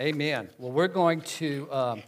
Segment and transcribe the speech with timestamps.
[0.00, 0.48] Amen.
[0.56, 2.02] Well, we're going to um,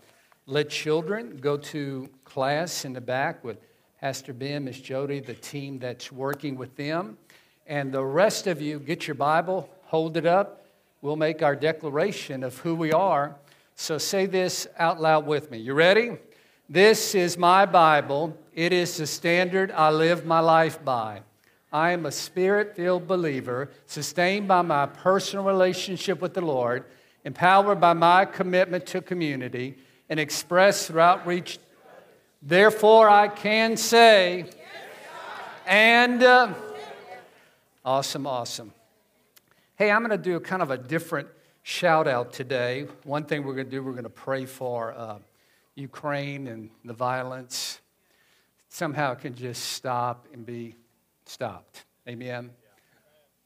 [0.46, 3.58] let children go to class in the back with
[4.00, 7.18] Pastor Ben, Miss Jody, the team that's working with them.
[7.66, 10.64] And the rest of you, get your Bible, hold it up.
[11.02, 13.36] We'll make our declaration of who we are.
[13.74, 15.58] So say this out loud with me.
[15.58, 16.12] You ready?
[16.70, 18.34] This is my Bible.
[18.54, 21.20] It is the standard I live my life by.
[21.70, 26.86] I am a spirit filled believer, sustained by my personal relationship with the Lord
[27.24, 29.76] empowered by my commitment to community,
[30.08, 31.58] and expressed through outreach.
[32.42, 34.46] Therefore, I can say,
[35.66, 36.52] and uh,
[37.84, 38.72] awesome, awesome.
[39.76, 41.28] Hey, I'm going to do kind of a different
[41.62, 42.86] shout out today.
[43.04, 45.18] One thing we're going to do, we're going to pray for uh,
[45.76, 47.80] Ukraine and the violence.
[48.68, 50.74] Somehow it can just stop and be
[51.24, 51.84] stopped.
[52.08, 52.50] Amen.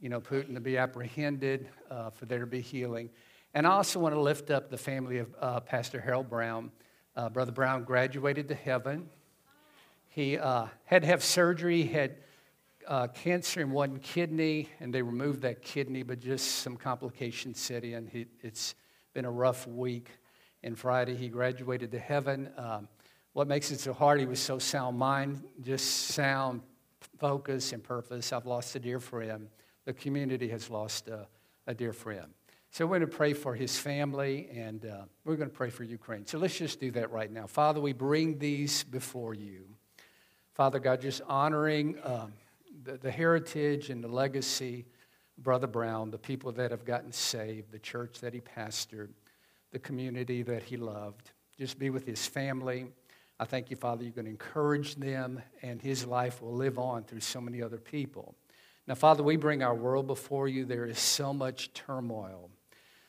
[0.00, 3.10] You know, Putin to be apprehended, uh, for there to be healing.
[3.56, 6.70] And I also want to lift up the family of uh, Pastor Harold Brown.
[7.16, 9.08] Uh, Brother Brown graduated to heaven.
[10.10, 12.16] He uh, had to have surgery, had
[12.86, 17.82] uh, cancer in one kidney, and they removed that kidney, but just some complications set
[17.82, 18.08] in.
[18.08, 18.74] He, it's
[19.14, 20.10] been a rough week.
[20.62, 22.50] And Friday, he graduated to heaven.
[22.58, 22.88] Um,
[23.32, 26.60] what makes it so hard, he was so sound mind, just sound
[27.18, 28.34] focus and purpose.
[28.34, 29.48] I've lost a dear friend.
[29.86, 31.26] The community has lost a,
[31.66, 32.34] a dear friend.
[32.70, 35.82] So we're going to pray for his family and uh, we're going to pray for
[35.84, 36.26] Ukraine.
[36.26, 37.46] So let's just do that right now.
[37.46, 39.64] Father, we bring these before you.
[40.52, 42.32] Father God, just honoring um,
[42.84, 44.86] the, the heritage and the legacy
[45.38, 49.10] Brother Brown, the people that have gotten saved, the church that he pastored,
[49.70, 51.30] the community that he loved.
[51.58, 52.86] Just be with his family.
[53.38, 57.04] I thank you, Father, you're going to encourage them and his life will live on
[57.04, 58.34] through so many other people.
[58.86, 60.64] Now, Father, we bring our world before you.
[60.64, 62.50] There is so much turmoil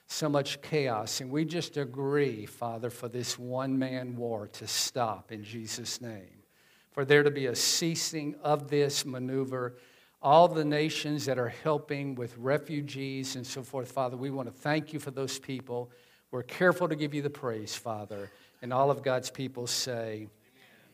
[0.08, 1.22] so much chaos.
[1.22, 6.44] And we just agree, Father, for this one man war to stop in Jesus' name.
[6.92, 9.76] For there to be a ceasing of this maneuver.
[10.22, 14.62] All the nations that are helping with refugees and so forth, Father, we want to
[14.62, 15.92] thank you for those people.
[16.32, 18.32] We're careful to give you the praise, Father.
[18.62, 20.28] And all of God's people say,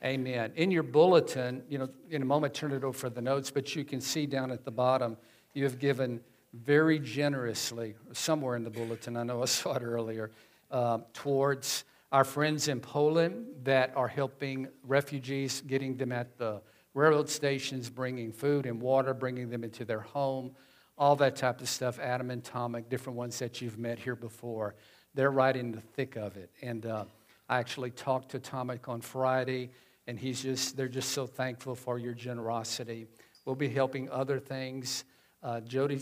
[0.03, 0.33] Amen.
[0.33, 0.51] Amen.
[0.57, 3.73] In your bulletin, you know, in a moment, turn it over for the notes, but
[3.73, 5.15] you can see down at the bottom,
[5.53, 6.19] you have given
[6.53, 10.31] very generously, somewhere in the bulletin, I know I saw it earlier,
[10.71, 16.61] uh, towards our friends in Poland that are helping refugees, getting them at the
[16.93, 20.51] railroad stations, bringing food and water, bringing them into their home,
[20.95, 21.99] all that type of stuff.
[21.99, 24.75] Adam and Tomic, different ones that you've met here before,
[25.15, 26.51] they're right in the thick of it.
[26.61, 27.05] And uh,
[27.49, 29.71] I actually talked to Tomic on Friday,
[30.05, 33.07] and he's just, they're just so thankful for your generosity.
[33.45, 35.03] We'll be helping other things.
[35.41, 36.01] Uh, Jody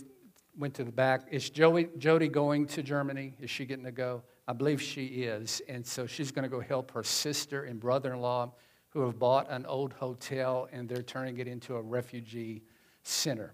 [0.58, 1.28] went to the back.
[1.32, 3.34] Is Joey, Jody going to Germany?
[3.40, 4.24] Is she getting to go?
[4.48, 5.62] I believe she is.
[5.68, 8.54] And so she's going to go help her sister and brother in law
[8.90, 12.62] who have bought an old hotel and they're turning it into a refugee
[13.04, 13.54] center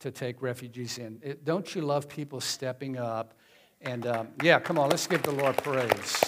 [0.00, 1.20] to take refugees in.
[1.22, 3.34] It, don't you love people stepping up?
[3.80, 6.20] And um, yeah, come on, let's give the Lord praise.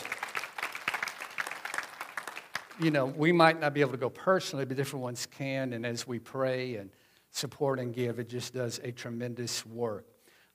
[2.81, 5.73] You know, we might not be able to go personally, but different ones can.
[5.73, 6.91] And as we pray and
[7.31, 8.19] support and give.
[8.19, 10.07] It just does a tremendous work.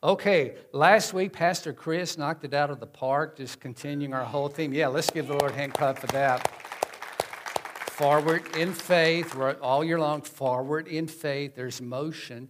[0.03, 4.47] Okay, last week, Pastor Chris knocked it out of the park, just continuing our whole
[4.47, 4.73] theme.
[4.73, 6.47] Yeah, let's give the Lord a hand clap for that.
[7.89, 11.55] Forward in faith, all year long, forward in faith.
[11.55, 12.49] There's motion.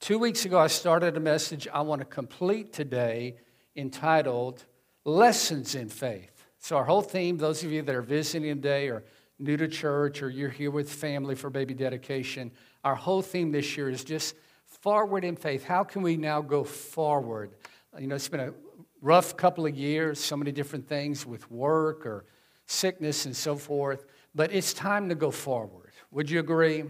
[0.00, 3.36] Two weeks ago, I started a message I want to complete today
[3.76, 4.64] entitled
[5.04, 6.46] Lessons in Faith.
[6.58, 9.04] So, our whole theme, those of you that are visiting today or
[9.38, 12.50] new to church or you're here with family for baby dedication,
[12.86, 15.64] our whole theme this year is just forward in faith.
[15.64, 17.50] How can we now go forward?
[17.98, 18.54] You know, it's been a
[19.02, 22.26] rough couple of years, so many different things with work or
[22.66, 25.90] sickness and so forth, but it's time to go forward.
[26.12, 26.84] Would you agree?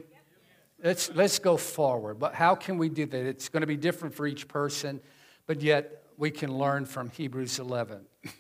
[0.85, 2.19] Let's, let's go forward.
[2.19, 3.25] But how can we do that?
[3.27, 5.01] It's going to be different for each person,
[5.47, 8.05] but yet we can learn from Hebrews 11.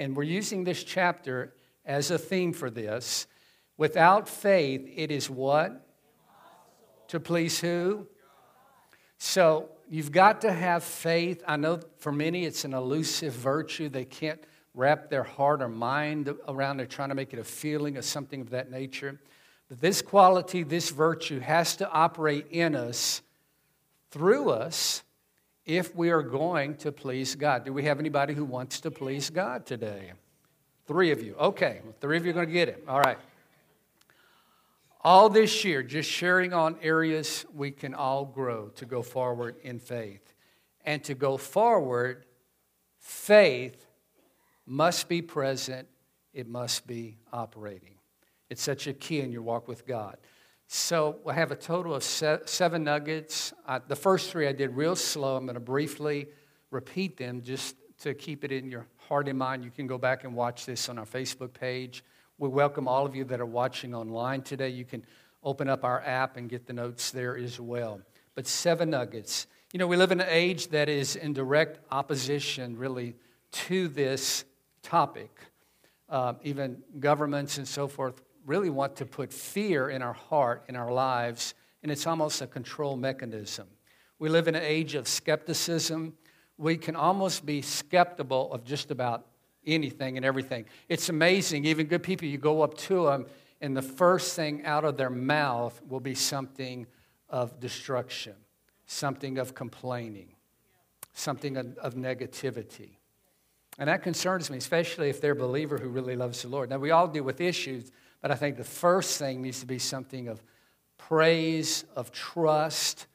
[0.00, 3.26] And we're using this chapter as a theme for this.
[3.76, 5.87] Without faith, it is what?
[7.08, 8.06] To please who?
[9.16, 11.42] So you've got to have faith.
[11.46, 13.88] I know for many it's an elusive virtue.
[13.88, 14.40] They can't
[14.74, 18.40] wrap their heart or mind around it, trying to make it a feeling or something
[18.40, 19.18] of that nature.
[19.68, 23.22] But this quality, this virtue has to operate in us,
[24.10, 25.02] through us,
[25.66, 27.64] if we are going to please God.
[27.64, 30.12] Do we have anybody who wants to please God today?
[30.86, 31.34] Three of you.
[31.34, 32.84] Okay, three of you are going to get it.
[32.86, 33.18] All right
[35.00, 39.78] all this year just sharing on areas we can all grow to go forward in
[39.78, 40.34] faith.
[40.84, 42.24] And to go forward,
[42.98, 43.86] faith
[44.66, 45.88] must be present,
[46.32, 47.94] it must be operating.
[48.50, 50.16] It's such a key in your walk with God.
[50.66, 53.52] So I have a total of seven nuggets.
[53.66, 55.36] I, the first three I did real slow.
[55.36, 56.28] I'm going to briefly
[56.70, 59.64] repeat them just to keep it in your heart and mind.
[59.64, 62.04] You can go back and watch this on our Facebook page.
[62.40, 64.68] We welcome all of you that are watching online today.
[64.68, 65.04] You can
[65.42, 68.00] open up our app and get the notes there as well.
[68.36, 69.48] But seven nuggets.
[69.72, 73.16] You know, we live in an age that is in direct opposition, really,
[73.50, 74.44] to this
[74.84, 75.36] topic.
[76.08, 80.76] Uh, even governments and so forth really want to put fear in our heart, in
[80.76, 83.66] our lives, and it's almost a control mechanism.
[84.20, 86.14] We live in an age of skepticism.
[86.56, 89.26] We can almost be skeptical of just about
[89.68, 90.64] anything and everything.
[90.88, 91.64] It's amazing.
[91.64, 93.26] Even good people, you go up to them,
[93.60, 96.86] and the first thing out of their mouth will be something
[97.28, 98.34] of destruction,
[98.86, 100.34] something of complaining,
[101.12, 102.96] something of, of negativity.
[103.78, 106.70] And that concerns me, especially if they're a believer who really loves the Lord.
[106.70, 109.78] Now, we all deal with issues, but I think the first thing needs to be
[109.78, 110.42] something of
[110.96, 113.06] praise, of trust,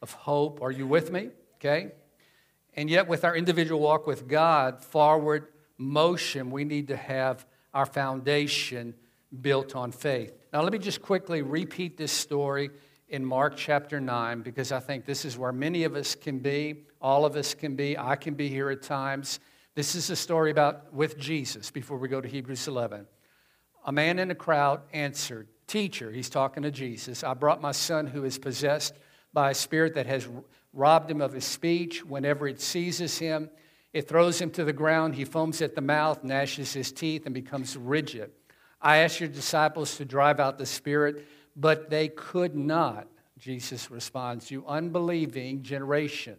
[0.00, 0.62] of hope.
[0.62, 1.30] Are you with me?
[1.56, 1.92] Okay?
[2.74, 7.86] And yet, with our individual walk with God, forward motion, we need to have our
[7.86, 8.94] foundation
[9.40, 10.32] built on faith.
[10.52, 12.70] Now, let me just quickly repeat this story
[13.08, 16.84] in Mark chapter 9 because I think this is where many of us can be,
[17.00, 19.38] all of us can be, I can be here at times.
[19.74, 23.06] This is a story about with Jesus before we go to Hebrews 11.
[23.84, 28.06] A man in the crowd answered, Teacher, he's talking to Jesus, I brought my son
[28.06, 28.94] who is possessed
[29.32, 30.28] by a spirit that has
[30.72, 32.04] robbed him of his speech.
[32.04, 33.50] Whenever it seizes him,
[33.96, 35.14] it throws him to the ground.
[35.14, 38.30] He foams at the mouth, gnashes his teeth, and becomes rigid.
[38.80, 41.26] I asked your disciples to drive out the spirit,
[41.56, 43.08] but they could not.
[43.38, 46.36] Jesus responds, You unbelieving generation.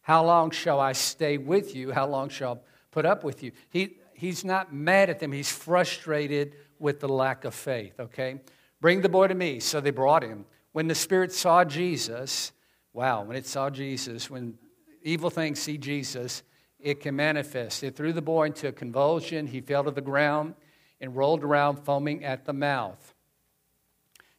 [0.00, 1.92] How long shall I stay with you?
[1.92, 2.58] How long shall I
[2.92, 3.50] put up with you.
[3.70, 8.40] He, he's not mad at them, he's frustrated with the lack of faith, okay?
[8.80, 9.58] Bring the boy to me.
[9.58, 10.44] So they brought him.
[10.72, 12.52] When the spirit saw Jesus,
[12.92, 14.54] wow, when it saw Jesus, when
[15.02, 16.42] evil things see Jesus,
[16.82, 17.82] it can manifest.
[17.82, 19.46] It threw the boy into a convulsion.
[19.46, 20.54] He fell to the ground
[21.00, 23.14] and rolled around, foaming at the mouth.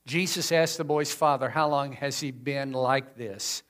[0.06, 3.64] Jesus asked the boy's father, How long has he been like this?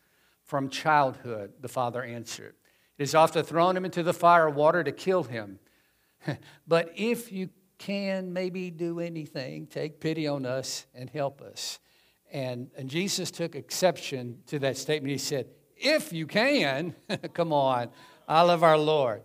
[0.44, 2.56] From childhood, the father answered.
[2.98, 5.60] It is often thrown him into the fire or water to kill him.
[6.68, 11.80] but if you can maybe do anything, take pity on us and help us.
[12.32, 15.12] And, and Jesus took exception to that statement.
[15.12, 15.48] He said,
[15.78, 16.96] If you can,
[17.34, 17.90] come on,
[18.34, 19.22] I love our Lord.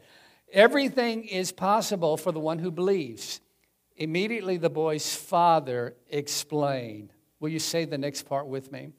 [0.52, 3.40] Everything is possible for the one who believes.
[3.96, 7.12] Immediately, the boy's father explained.
[7.40, 8.92] Will you say the next part with me?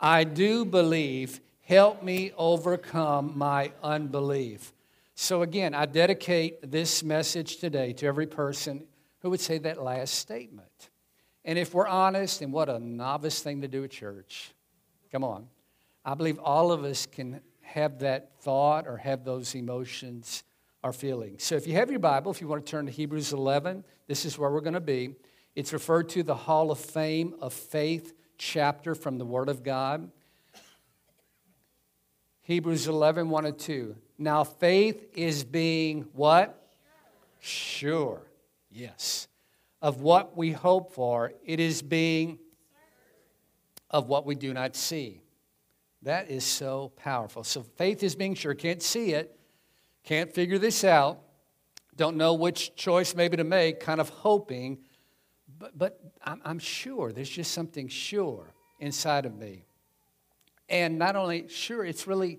[0.00, 1.40] I do believe
[1.70, 4.72] Help me overcome my unbelief.
[5.14, 8.88] So, again, I dedicate this message today to every person
[9.20, 10.90] who would say that last statement.
[11.44, 14.50] And if we're honest, and what a novice thing to do at church,
[15.12, 15.46] come on.
[16.04, 17.40] I believe all of us can
[17.72, 20.42] have that thought or have those emotions
[20.82, 21.42] or feelings.
[21.42, 24.24] So, if you have your Bible, if you want to turn to Hebrews 11, this
[24.24, 25.14] is where we're going to be.
[25.54, 30.10] It's referred to the Hall of Fame of Faith chapter from the Word of God.
[32.42, 33.96] Hebrews 11, 1 and 2.
[34.18, 36.68] Now, faith is being what?
[37.38, 38.22] Sure.
[38.70, 39.28] Yes.
[39.82, 42.38] Of what we hope for, it is being
[43.90, 45.22] of what we do not see.
[46.02, 47.44] That is so powerful.
[47.44, 48.54] So, faith is being sure.
[48.54, 49.38] Can't see it,
[50.04, 51.20] can't figure this out,
[51.96, 54.78] don't know which choice maybe to make, kind of hoping,
[55.58, 57.12] but, but I'm, I'm sure.
[57.12, 59.66] There's just something sure inside of me.
[60.70, 62.38] And not only sure, it's really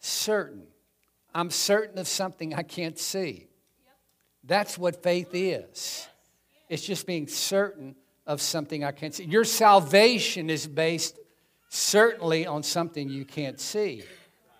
[0.00, 0.66] certain.
[1.34, 3.46] I'm certain of something I can't see.
[4.42, 6.08] That's what faith is.
[6.68, 7.94] It's just being certain
[8.26, 9.24] of something I can't see.
[9.24, 11.18] Your salvation is based
[11.68, 14.02] certainly on something you can't see,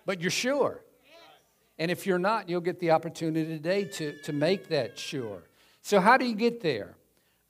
[0.05, 0.81] but you're sure.
[1.79, 5.43] And if you're not, you'll get the opportunity today to, to make that sure.
[5.81, 6.95] So, how do you get there?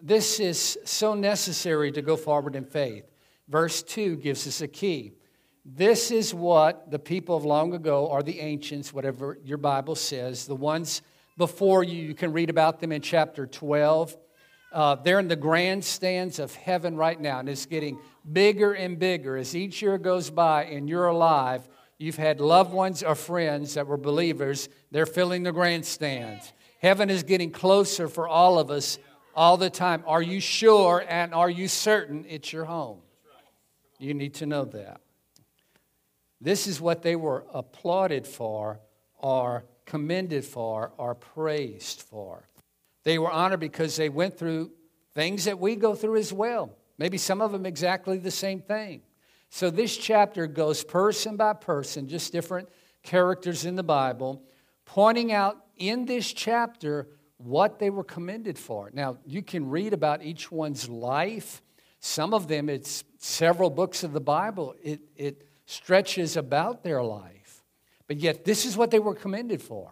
[0.01, 3.05] This is so necessary to go forward in faith.
[3.47, 5.13] Verse 2 gives us a key.
[5.65, 10.45] This is what the people of long ago, or the ancients, whatever your Bible says,
[10.45, 11.01] the ones
[11.37, 14.15] before you, you can read about them in chapter 12.
[14.71, 17.97] Uh, they're in the grandstands of heaven right now, and it's getting
[18.31, 19.37] bigger and bigger.
[19.37, 21.67] As each year goes by and you're alive,
[21.97, 26.53] you've had loved ones or friends that were believers, they're filling the grandstands.
[26.81, 28.99] Heaven is getting closer for all of us
[29.35, 30.03] all the time.
[30.05, 32.99] Are you sure and are you certain it's your home?
[33.99, 35.01] You need to know that.
[36.39, 38.79] This is what they were applauded for
[39.17, 42.47] or commended for or praised for.
[43.03, 44.71] They were honored because they went through
[45.15, 46.76] things that we go through as well.
[46.97, 49.01] Maybe some of them exactly the same thing.
[49.49, 52.69] So this chapter goes person by person, just different
[53.03, 54.43] characters in the Bible,
[54.85, 58.89] pointing out in this chapter what they were commended for.
[58.93, 61.61] Now, you can read about each one's life.
[61.99, 67.63] Some of them, it's several books of the Bible, it, it stretches about their life.
[68.07, 69.91] But yet, this is what they were commended for.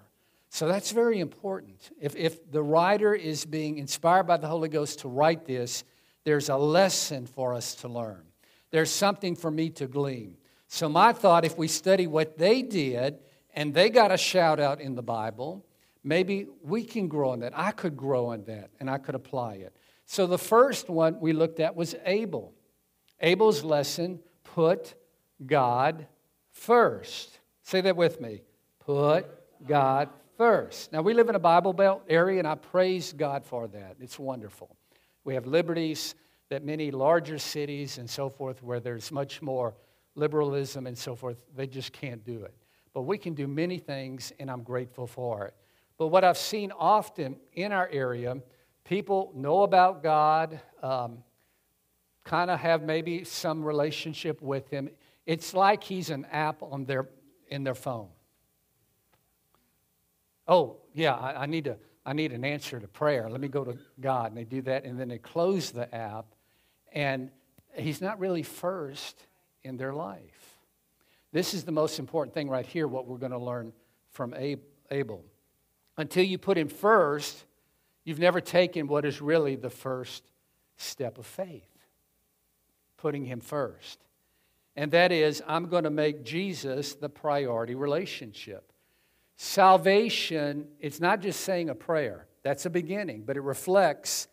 [0.50, 1.92] So that's very important.
[2.00, 5.84] If, if the writer is being inspired by the Holy Ghost to write this,
[6.26, 8.24] there's a lesson for us to learn.
[8.72, 10.36] There's something for me to glean.
[10.68, 13.20] So, my thought if we study what they did
[13.54, 15.66] and they got a shout out in the Bible,
[16.04, 17.54] maybe we can grow in that.
[17.56, 19.76] I could grow in that and I could apply it.
[20.06, 22.54] So, the first one we looked at was Abel.
[23.22, 24.96] Abel's lesson put
[25.46, 26.08] God
[26.52, 27.40] first.
[27.62, 28.42] Say that with me.
[28.80, 29.26] Put
[29.66, 30.92] God first.
[30.92, 33.96] Now, we live in a Bible Belt area, and I praise God for that.
[34.00, 34.76] It's wonderful.
[35.26, 36.16] We have liberties
[36.50, 39.74] that many larger cities and so forth, where there's much more
[40.16, 42.54] liberalism and so forth, they just can't do it.
[42.94, 45.54] But we can do many things, and I'm grateful for it.
[45.98, 48.38] But what I've seen often in our area,
[48.84, 51.24] people know about God, um,
[52.24, 54.90] kind of have maybe some relationship with Him.
[55.26, 57.10] It's like He's an app on their,
[57.48, 58.08] in their phone.
[60.48, 63.30] Oh, yeah, I, I, need to, I need an answer to prayer.
[63.30, 64.28] Let me go to God.
[64.28, 66.26] And they do that, and then they close the app,
[66.94, 67.32] and
[67.76, 69.26] He's not really first
[69.64, 70.56] in their life.
[71.34, 73.74] This is the most important thing right here, what we're going to learn
[74.12, 74.34] from
[74.92, 75.26] Abel.
[75.98, 77.44] Until you put Him first,
[78.06, 80.24] you've never taken what is really the first
[80.78, 81.68] step of faith
[82.98, 84.00] putting Him first.
[84.76, 88.72] And that is, I'm going to make Jesus the priority relationship.
[89.38, 94.28] Salvation, it's not just saying a prayer, that's a beginning, but it reflects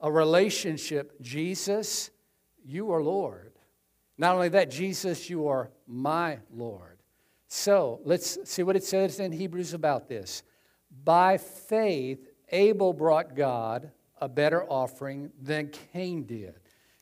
[0.00, 1.20] a relationship.
[1.20, 2.10] Jesus,
[2.64, 3.52] you are Lord.
[4.16, 6.98] Not only that, Jesus, you are my Lord.
[7.48, 10.42] So let's see what it says in Hebrews about this.
[11.04, 16.54] By faith, Abel brought God a better offering than Cain did.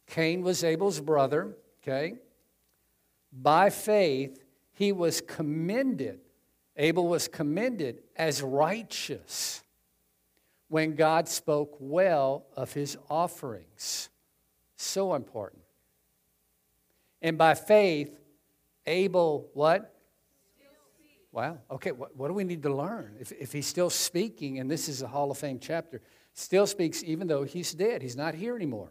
[0.06, 2.14] Cain was Abel's brother, okay?
[3.32, 4.42] By faith,
[4.73, 6.21] he was commended
[6.82, 9.62] Abel was commended as righteous
[10.66, 14.08] when God spoke well of his offerings.
[14.74, 15.62] So important.
[17.22, 18.18] And by faith,
[18.84, 19.94] Abel, what?
[21.30, 21.58] Wow.
[21.70, 23.14] Okay, what, what, do we need to learn?
[23.20, 26.02] If, if he's still speaking, and this is a Hall of Fame chapter,
[26.34, 28.02] still speaks even though he's dead.
[28.02, 28.90] He's not here anymore.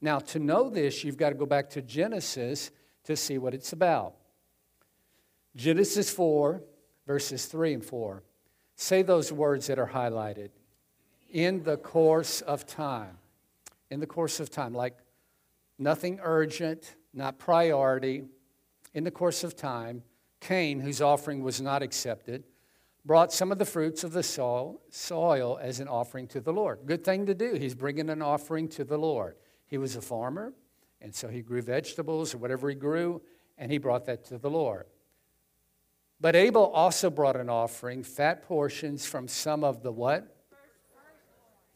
[0.00, 2.70] Now, to know this, you've got to go back to Genesis
[3.04, 4.14] to see what it's about.
[5.54, 6.62] Genesis 4,
[7.08, 8.22] verses 3 and 4.
[8.76, 10.50] Say those words that are highlighted.
[11.32, 13.16] In the course of time.
[13.90, 14.94] In the course of time, like
[15.78, 18.24] nothing urgent, not priority.
[18.92, 20.02] In the course of time,
[20.40, 22.44] Cain, whose offering was not accepted,
[23.06, 26.80] brought some of the fruits of the soil, soil as an offering to the Lord.
[26.84, 27.54] Good thing to do.
[27.54, 29.36] He's bringing an offering to the Lord.
[29.66, 30.52] He was a farmer,
[31.00, 33.22] and so he grew vegetables or whatever he grew,
[33.56, 34.84] and he brought that to the Lord.
[36.20, 40.36] But Abel also brought an offering, fat portions from some of the what?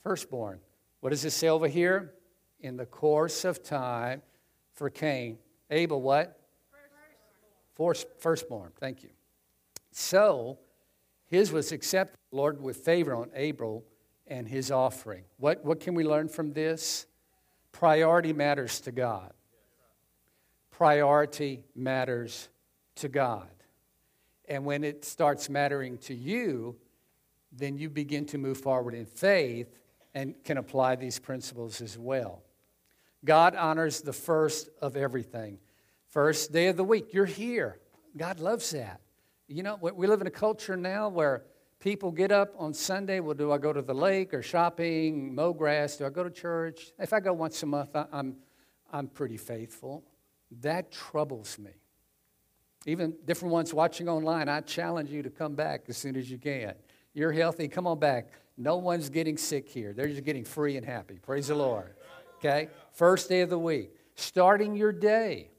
[0.03, 0.59] Firstborn.
[1.01, 2.15] What does it say over here?
[2.61, 4.23] In the course of time
[4.73, 5.39] for Cain.
[5.71, 6.41] Abel, what?
[7.77, 8.15] Firstborn.
[8.19, 8.73] Firstborn.
[8.79, 9.11] Thank you.
[9.93, 10.59] So,
[11.27, 13.85] his was accepted, Lord, with favor on Abel
[14.27, 15.25] and his offering.
[15.39, 17.07] What, what can we learn from this?
[17.71, 19.33] Priority matters to God.
[20.71, 22.49] Priority matters
[22.97, 23.49] to God.
[24.49, 26.77] And when it starts mattering to you,
[27.53, 29.69] then you begin to move forward in faith
[30.15, 32.43] and can apply these principles as well.
[33.25, 35.59] God honors the first of everything.
[36.09, 37.79] First day of the week, you're here.
[38.17, 39.01] God loves that.
[39.49, 41.45] You know, we live in a culture now where
[41.79, 43.21] people get up on Sunday.
[43.21, 45.97] Well, do I go to the lake or shopping, mow grass?
[45.97, 46.93] Do I go to church?
[46.99, 48.37] If I go once a month, I'm,
[48.93, 50.05] I'm pretty faithful.
[50.61, 51.71] That troubles me.
[52.87, 56.39] Even different ones watching online, I challenge you to come back as soon as you
[56.39, 56.75] can.
[57.15, 58.31] You're healthy, come on back.
[58.57, 59.93] No one's getting sick here.
[59.93, 61.15] They're just getting free and happy.
[61.15, 61.95] Praise the Lord.
[62.39, 62.69] Okay?
[62.93, 63.93] First day of the week.
[64.15, 65.51] Starting your day.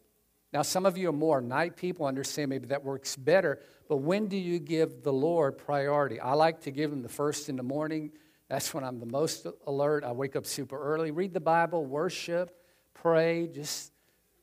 [0.51, 4.27] Now, some of you are more night people, understand maybe that works better, but when
[4.27, 6.19] do you give the Lord priority?
[6.19, 8.11] I like to give Him the first in the morning.
[8.49, 10.03] That's when I'm the most alert.
[10.03, 12.55] I wake up super early, read the Bible, worship,
[12.93, 13.91] pray, just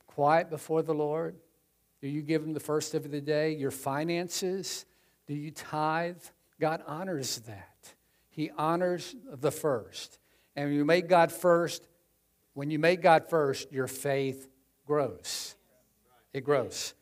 [0.07, 1.37] quiet before the Lord.
[2.01, 3.55] Do you give Him the first of the day?
[3.55, 4.85] Your finances?
[5.27, 6.21] Do you tithe?
[6.59, 7.93] God honors that.
[8.29, 10.19] He honors the first.
[10.55, 11.87] And when you make God first,
[12.53, 14.47] when you make God first, your faith
[14.85, 15.55] grows.
[16.33, 16.93] It grows.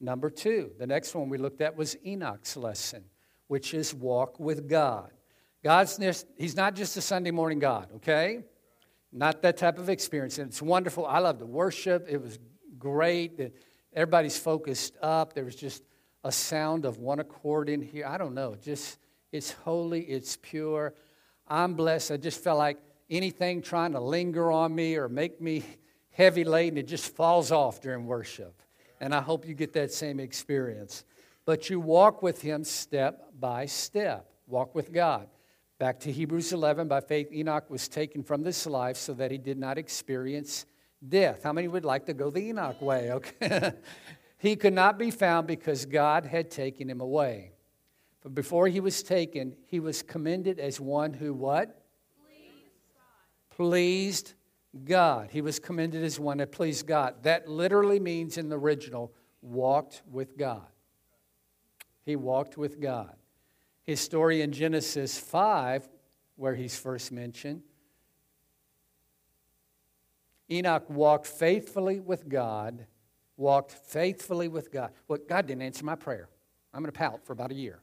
[0.00, 3.04] Number two, the next one we looked at was Enoch's lesson,
[3.46, 5.10] which is walk with God.
[5.62, 5.98] God's
[6.36, 8.42] He's not just a Sunday morning God, okay?
[9.12, 10.38] Not that type of experience.
[10.38, 11.06] And it's wonderful.
[11.06, 12.06] I love to worship.
[12.08, 12.38] It was
[12.78, 13.52] great.
[13.94, 15.34] Everybody's focused up.
[15.34, 15.82] There was just
[16.24, 18.06] a sound of one accord in here.
[18.06, 18.56] I don't know.
[18.62, 18.98] Just
[19.32, 20.94] it's holy, it's pure.
[21.48, 22.12] I'm blessed.
[22.12, 22.78] I just felt like
[23.10, 25.64] anything trying to linger on me or make me
[26.10, 28.62] heavy laden, it just falls off during worship.
[29.00, 31.04] And I hope you get that same experience.
[31.44, 34.30] But you walk with Him step by step.
[34.46, 35.28] Walk with God.
[35.78, 39.38] Back to Hebrews 11, by faith, Enoch was taken from this life so that he
[39.38, 40.64] did not experience
[41.06, 41.42] death.
[41.42, 43.12] How many would like to go the Enoch way?
[43.12, 43.72] Okay.
[44.38, 47.52] he could not be found because God had taken him away.
[48.22, 51.82] But before he was taken, he was commended as one who what?
[53.50, 54.34] Pleased
[54.84, 55.30] God.
[55.30, 57.22] He was commended as one that pleased God.
[57.22, 60.66] That literally means in the original, walked with God.
[62.04, 63.14] He walked with God.
[63.82, 65.88] His story in Genesis 5,
[66.36, 67.62] where he's first mentioned,
[70.52, 72.86] Enoch walked faithfully with God,
[73.38, 74.92] walked faithfully with God.
[75.08, 76.28] Well, God didn't answer my prayer.
[76.74, 77.80] I'm going to pout for about a year.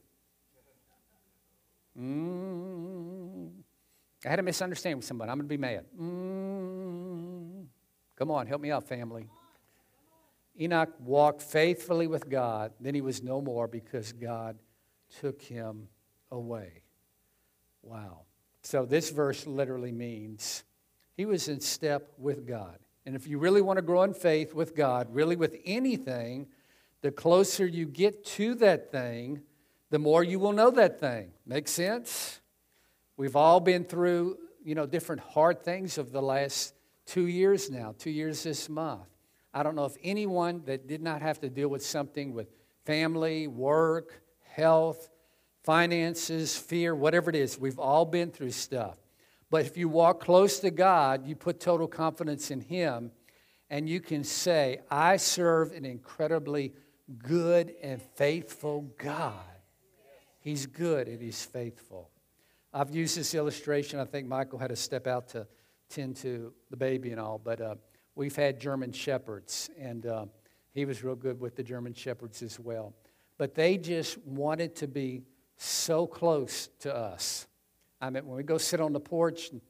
[1.98, 3.50] Mm.
[4.24, 5.30] I had a misunderstanding with somebody.
[5.30, 5.84] I'm going to be mad.
[6.00, 7.66] Mm.
[8.16, 9.26] Come on, help me out, family.
[10.60, 12.72] Enoch walked faithfully with God.
[12.78, 14.58] Then he was no more because God
[15.20, 15.88] took him
[16.30, 16.82] away.
[17.82, 18.26] Wow.
[18.62, 20.62] So this verse literally means
[21.16, 22.78] he was in step with God.
[23.06, 26.46] And if you really want to grow in faith with God, really with anything,
[27.02, 29.42] the closer you get to that thing,
[29.90, 31.32] the more you will know that thing.
[31.46, 32.40] Make sense?
[33.16, 36.74] We've all been through, you know, different hard things of the last
[37.06, 39.08] two years now, two years this month.
[39.52, 42.48] I don't know if anyone that did not have to deal with something with
[42.84, 45.10] family, work, health,
[45.64, 47.58] finances, fear, whatever it is.
[47.58, 48.96] We've all been through stuff.
[49.50, 53.10] But if you walk close to God, you put total confidence in Him,
[53.68, 56.72] and you can say, I serve an incredibly
[57.18, 59.34] good and faithful God.
[60.38, 62.10] He's good and He's faithful.
[62.72, 63.98] I've used this illustration.
[63.98, 65.46] I think Michael had to step out to
[65.88, 67.74] tend to the baby and all, but uh,
[68.14, 70.26] we've had German shepherds, and uh,
[70.72, 72.94] he was real good with the German shepherds as well.
[73.38, 75.22] But they just wanted to be
[75.56, 77.48] so close to us.
[78.00, 79.60] I mean, when we go sit on the porch and,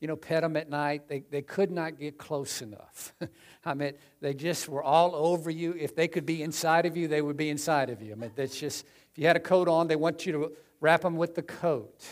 [0.00, 3.14] you know, pet them at night, they, they could not get close enough.
[3.64, 5.74] I mean, they just were all over you.
[5.78, 8.12] If they could be inside of you, they would be inside of you.
[8.12, 11.02] I mean, that's just, if you had a coat on, they want you to wrap
[11.02, 12.04] them with the coat.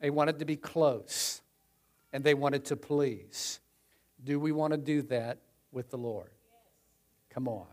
[0.00, 1.40] They wanted to be close
[2.12, 3.60] and they wanted to please.
[4.24, 5.38] Do we want to do that
[5.72, 6.30] with the Lord?
[7.30, 7.66] Come on.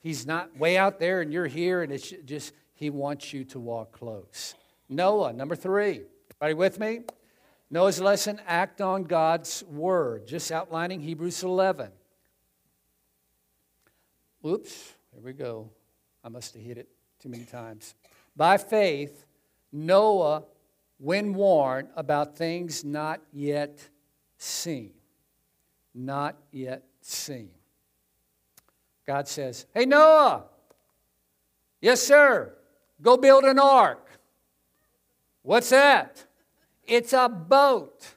[0.00, 3.60] He's not way out there and you're here and it's just, he wants you to
[3.60, 4.54] walk close.
[4.88, 6.02] Noah, number three.
[6.30, 7.00] Everybody with me?
[7.70, 10.26] Noah's lesson act on God's word.
[10.26, 11.90] Just outlining Hebrews 11.
[14.46, 15.70] Oops, here we go.
[16.22, 16.88] I must have hit it
[17.20, 17.94] too many times.
[18.36, 19.24] By faith,
[19.72, 20.44] Noah,
[20.98, 23.88] when warned about things not yet
[24.38, 24.92] seen,
[25.94, 27.50] not yet seen.
[29.06, 30.44] God says, Hey, Noah,
[31.80, 32.54] yes, sir.
[33.02, 34.03] Go build an ark.
[35.44, 36.24] What's that?
[36.84, 38.14] It's a boat.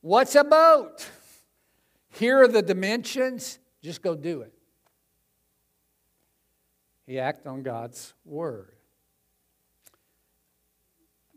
[0.00, 1.06] What's a boat?
[2.14, 3.58] Here are the dimensions.
[3.82, 4.54] Just go do it.
[7.06, 8.72] He acted on God's word.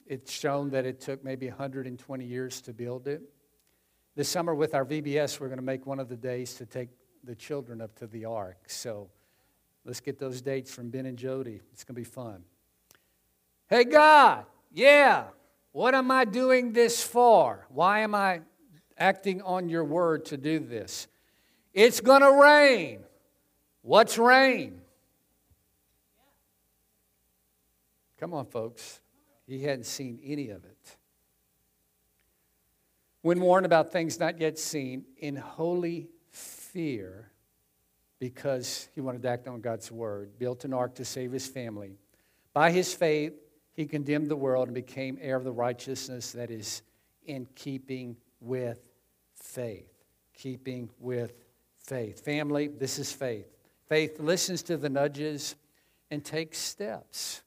[0.07, 3.21] It's shown that it took maybe 120 years to build it.
[4.15, 6.89] This summer, with our VBS, we're going to make one of the days to take
[7.25, 8.57] the children up to the ark.
[8.67, 9.09] So
[9.85, 11.59] Let's get those dates from Ben and Jody.
[11.73, 12.43] It's going to be fun.
[13.67, 15.25] Hey, God, yeah,
[15.71, 17.65] what am I doing this for?
[17.69, 18.41] Why am I
[18.97, 21.07] acting on your word to do this?
[21.73, 23.03] It's going to rain.
[23.81, 24.81] What's rain?
[28.19, 29.01] Come on, folks.
[29.47, 30.97] He hadn't seen any of it.
[33.21, 37.31] When warned about things not yet seen, in holy fear,
[38.19, 41.97] because he wanted to act on God's word, built an ark to save his family.
[42.53, 43.33] By his faith,
[43.73, 46.83] he condemned the world and became heir of the righteousness that is
[47.25, 48.87] in keeping with
[49.35, 49.89] faith.
[50.33, 51.33] Keeping with
[51.77, 52.23] faith.
[52.23, 53.47] Family, this is faith.
[53.87, 55.55] Faith listens to the nudges
[56.11, 57.41] and takes steps.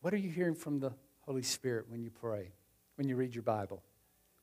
[0.00, 2.52] What are you hearing from the Holy Spirit when you pray,
[2.96, 3.82] when you read your Bible,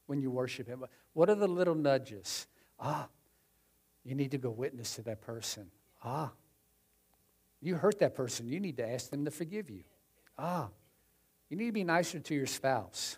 [0.06, 0.84] when you worship Him?
[1.14, 2.48] What are the little nudges?
[2.80, 3.08] Ah,
[4.04, 5.70] you need to go witness to that person.
[6.04, 6.32] Ah,
[7.62, 8.48] you hurt that person.
[8.48, 9.84] You need to ask them to forgive you.
[10.38, 10.70] Ah,
[11.50, 13.18] you need to be nicer to your spouse.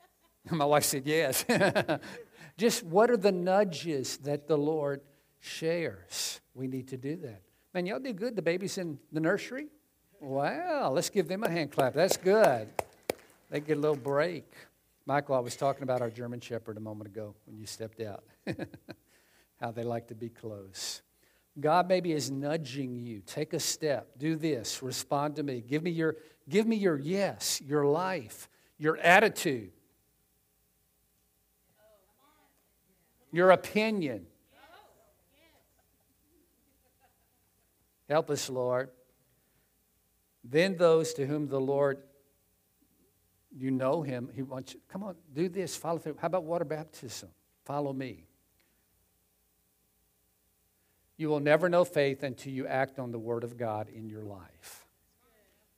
[0.50, 1.44] My wife said yes.
[2.56, 5.00] Just what are the nudges that the Lord
[5.40, 6.40] shares?
[6.54, 7.42] We need to do that.
[7.72, 8.34] Man, y'all do good.
[8.34, 9.68] The baby's in the nursery.
[10.20, 11.94] Wow, let's give them a hand clap.
[11.94, 12.68] That's good.
[13.50, 14.52] They get a little break.
[15.06, 18.24] Michael, I was talking about our German Shepherd a moment ago when you stepped out.
[19.60, 21.02] How they like to be close.
[21.60, 23.20] God maybe is nudging you.
[23.26, 24.10] Take a step.
[24.18, 24.82] Do this.
[24.82, 25.60] Respond to me.
[25.60, 26.16] Give me your,
[26.48, 29.72] give me your yes, your life, your attitude,
[33.32, 34.26] your opinion.
[38.08, 38.90] Help us, Lord.
[40.44, 41.98] Then those to whom the Lord,
[43.54, 46.16] you know him, he wants you, come on, do this, follow through.
[46.20, 47.28] How about water baptism?
[47.64, 48.27] Follow me.
[51.18, 54.22] You will never know faith until you act on the Word of God in your
[54.22, 54.86] life.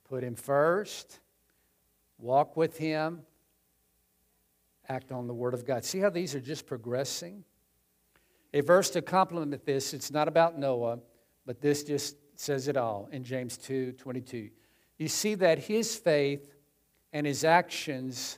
[0.07, 1.19] Put Him first,
[2.19, 3.23] walk with Him,
[4.87, 5.83] act on the Word of God.
[5.83, 7.43] See how these are just progressing?
[8.53, 10.99] A verse to complement this, it's not about Noah,
[11.45, 14.49] but this just says it all in James 2 22.
[14.97, 16.53] You see that his faith
[17.11, 18.37] and his actions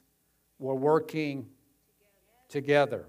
[0.58, 1.48] were working
[2.48, 3.08] together.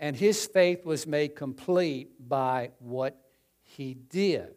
[0.00, 3.20] And his faith was made complete by what
[3.62, 4.54] he did.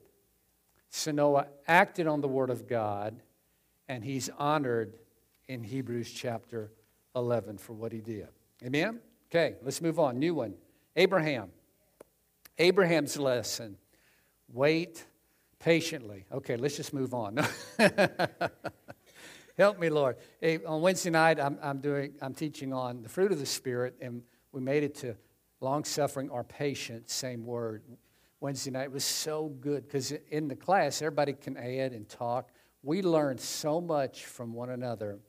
[0.89, 3.21] So Noah acted on the word of God,
[3.89, 4.95] and he's honored
[5.49, 6.71] in Hebrews chapter
[7.13, 8.29] 11 for what he did.
[8.65, 9.01] Amen?
[9.29, 10.17] Okay, let's move on.
[10.17, 10.53] New one
[10.95, 11.51] Abraham.
[12.57, 13.77] Abraham's lesson
[14.47, 15.03] wait
[15.59, 16.25] patiently.
[16.31, 17.39] Okay, let's just move on.
[19.57, 20.15] Help me, Lord.
[20.39, 23.95] Hey, on Wednesday night, I'm, I'm, doing, I'm teaching on the fruit of the Spirit,
[23.99, 25.15] and we made it to
[25.63, 27.83] long suffering or patient, same word.
[28.41, 32.51] Wednesday night was so good because in the class, everybody can add and talk.
[32.83, 35.19] We learned so much from one another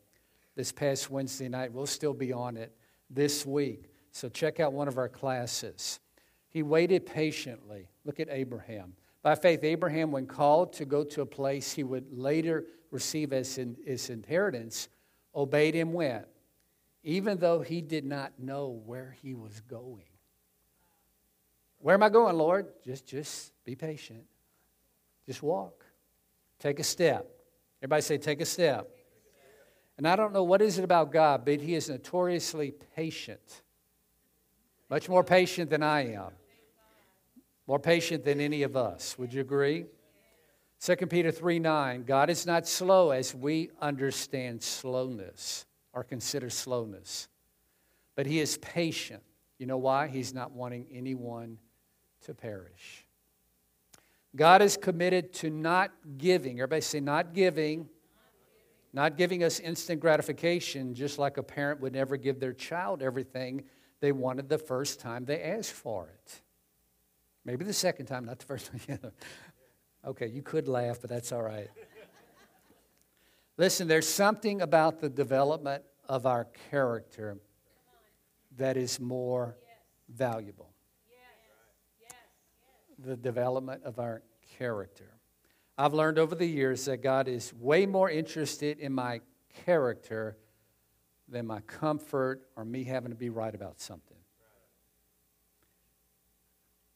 [0.56, 1.72] this past Wednesday night.
[1.72, 2.76] We'll still be on it
[3.08, 3.84] this week.
[4.10, 6.00] So check out one of our classes.
[6.48, 7.88] He waited patiently.
[8.04, 8.94] Look at Abraham.
[9.22, 13.54] By faith, Abraham, when called to go to a place he would later receive as
[13.54, 14.88] his inheritance,
[15.34, 16.26] obeyed and went,
[17.04, 20.04] even though he did not know where he was going.
[21.78, 22.66] Where am I going, Lord?
[22.84, 24.24] Just, just be patient.
[25.26, 25.84] Just walk.
[26.58, 27.28] Take a step.
[27.80, 28.90] Everybody say, take a step.
[29.96, 33.62] And I don't know what is it about God, but He is notoriously patient.
[34.90, 36.30] Much more patient than I am.
[37.66, 39.16] More patient than any of us.
[39.18, 39.86] Would you agree?
[40.80, 47.28] 2 Peter 3 9, God is not slow as we understand slowness or consider slowness,
[48.16, 49.22] but He is patient.
[49.58, 50.08] You know why?
[50.08, 51.58] He's not wanting anyone
[52.24, 53.06] to perish.
[54.36, 56.58] God is committed to not giving.
[56.58, 57.88] Everybody say, not giving.
[58.92, 63.64] Not giving us instant gratification, just like a parent would never give their child everything
[64.00, 66.40] they wanted the first time they asked for it.
[67.44, 69.00] Maybe the second time, not the first time.
[70.06, 71.70] okay, you could laugh, but that's all right.
[73.56, 77.38] Listen, there's something about the development of our character
[78.56, 79.56] that is more
[80.08, 80.73] valuable.
[83.04, 84.22] The development of our
[84.58, 85.10] character.
[85.76, 89.20] I've learned over the years that God is way more interested in my
[89.66, 90.38] character
[91.28, 94.16] than my comfort or me having to be right about something.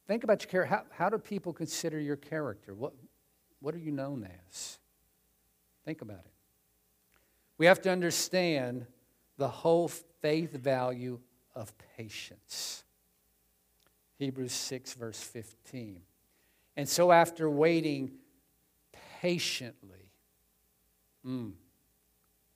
[0.06, 0.74] Think about your character.
[0.74, 2.74] How, how do people consider your character?
[2.74, 2.94] What,
[3.60, 4.78] what are you known as?
[5.84, 6.32] Think about it.
[7.58, 8.86] We have to understand
[9.36, 11.20] the whole faith value
[11.54, 12.84] of patience.
[14.18, 16.00] Hebrews 6, verse 15.
[16.76, 18.12] And so, after waiting
[19.20, 20.12] patiently,
[21.26, 21.52] mm,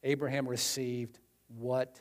[0.02, 2.00] Abraham received what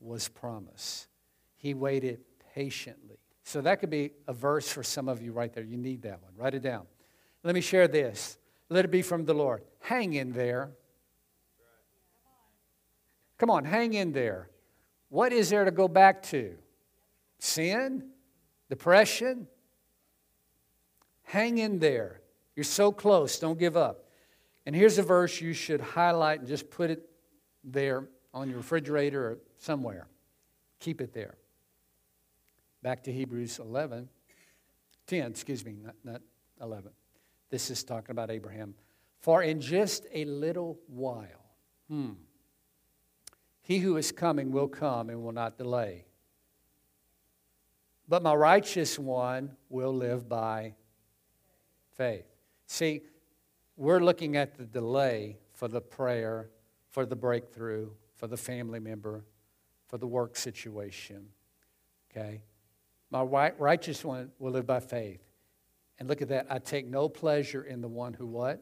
[0.00, 1.08] was promised.
[1.56, 2.20] He waited
[2.54, 3.18] patiently.
[3.44, 5.64] So that could be a verse for some of you right there.
[5.64, 6.32] You need that one.
[6.36, 6.86] Write it down.
[7.42, 8.38] Let me share this.
[8.68, 9.62] Let it be from the Lord.
[9.80, 10.70] Hang in there.
[13.38, 14.50] Come on, hang in there.
[15.08, 16.56] What is there to go back to?
[17.38, 18.10] Sin?
[18.70, 19.46] Depression?
[21.24, 22.22] Hang in there.
[22.56, 23.38] You're so close.
[23.38, 24.06] Don't give up.
[24.64, 27.06] And here's a verse you should highlight and just put it
[27.62, 30.06] there on your refrigerator or somewhere.
[30.78, 31.34] Keep it there.
[32.82, 34.08] Back to Hebrews 11,
[35.06, 36.22] 10, excuse me, not, not
[36.62, 36.90] 11.
[37.50, 38.74] This is talking about Abraham.
[39.18, 41.40] For in just a little while,
[41.90, 42.12] Hmm.
[43.62, 46.06] He who is coming will come and will not delay.
[48.10, 50.74] But my righteous one will live by
[51.92, 52.26] faith.
[52.66, 53.02] See,
[53.76, 56.50] we're looking at the delay for the prayer,
[56.90, 59.24] for the breakthrough, for the family member,
[59.86, 61.28] for the work situation.
[62.10, 62.42] Okay?
[63.12, 65.22] My righteous one will live by faith.
[66.00, 66.48] And look at that.
[66.50, 68.60] I take no pleasure in the one who what?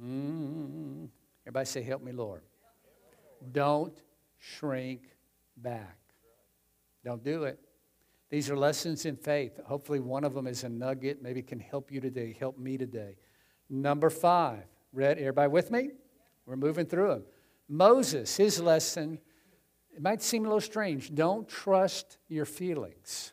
[0.00, 1.06] Mm-hmm.
[1.44, 2.42] Everybody say, Help me, Lord.
[3.50, 4.00] Don't
[4.38, 5.08] shrink
[5.56, 5.98] back.
[7.04, 7.58] Don't do it.
[8.30, 9.58] These are lessons in faith.
[9.66, 13.16] Hopefully, one of them is a nugget, maybe can help you today, help me today.
[13.68, 14.64] Number five.
[14.92, 15.90] Read, everybody with me?
[16.46, 17.22] We're moving through them.
[17.68, 19.20] Moses, his lesson,
[19.94, 21.14] it might seem a little strange.
[21.14, 23.32] Don't trust your feelings.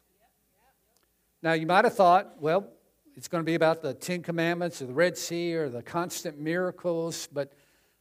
[1.41, 2.67] Now, you might have thought, well,
[3.15, 6.39] it's going to be about the Ten Commandments or the Red Sea or the constant
[6.39, 7.53] miracles, but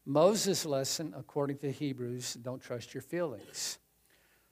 [0.04, 3.78] Moses' lesson, according to Hebrews, don't trust your feelings.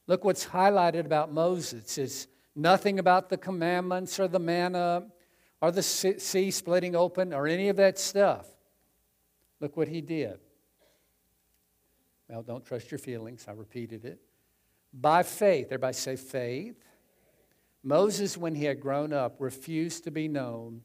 [0.07, 1.99] Look what's highlighted about Moses.
[1.99, 5.07] It's nothing about the commandments or the manna
[5.61, 8.47] or the sea splitting open or any of that stuff.
[9.61, 10.39] Look what he did.
[12.29, 13.47] Well, don't trust your feelings.
[13.49, 14.21] I repeated it.
[14.93, 16.77] By faith, everybody say faith.
[17.83, 20.83] Moses, when he had grown up, refused to be known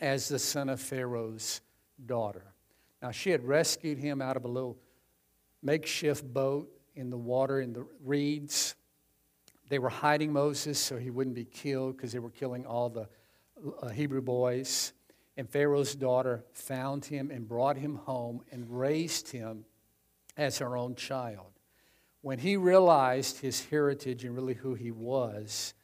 [0.00, 1.60] as the son of Pharaoh's
[2.04, 2.54] daughter.
[3.02, 4.78] Now, she had rescued him out of a little
[5.62, 8.75] makeshift boat in the water in the reeds.
[9.68, 13.08] They were hiding Moses so he wouldn't be killed because they were killing all the
[13.82, 14.92] uh, Hebrew boys.
[15.36, 19.64] And Pharaoh's daughter found him and brought him home and raised him
[20.36, 21.52] as her own child.
[22.22, 25.74] When he realized his heritage and really who he was,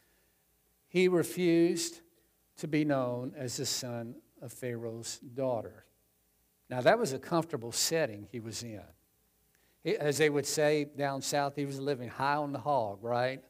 [0.89, 2.01] he refused
[2.59, 5.85] to be known as the son of Pharaoh's daughter.
[6.69, 8.83] Now, that was a comfortable setting he was in.
[9.85, 13.43] As they would say down south, he was living high on the hog, right?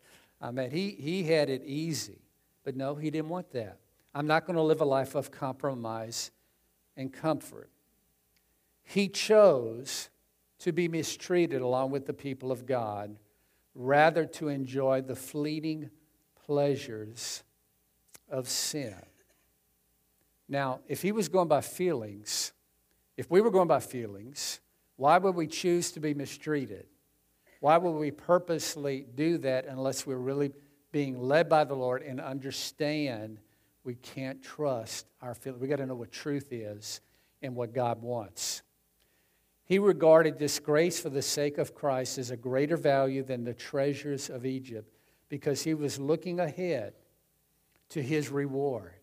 [0.43, 2.19] I mean, he, he had it easy.
[2.65, 3.79] But no, he didn't want that.
[4.15, 6.33] I'm not going to live a life of compromise
[6.97, 7.71] and comfort.
[8.83, 10.11] He chose
[10.59, 13.17] to be mistreated along with the people of God,
[13.75, 15.91] rather to enjoy the fleeting
[16.45, 17.43] pleasures
[18.29, 18.95] of sin.
[20.49, 22.53] Now, if he was going by feelings,
[23.17, 24.61] if we were going by feelings,
[24.97, 26.87] why would we choose to be mistreated?
[27.63, 30.51] Why would we purposely do that unless we're really
[30.91, 33.39] being led by the Lord and understand
[33.85, 35.63] we can't trust our feelings?
[35.63, 37.01] We got to know what truth is
[37.41, 38.63] and what God wants.
[39.65, 44.29] He regarded disgrace for the sake of Christ as a greater value than the treasures
[44.29, 44.93] of Egypt
[45.29, 46.95] because he was looking ahead
[47.91, 48.99] to his reward.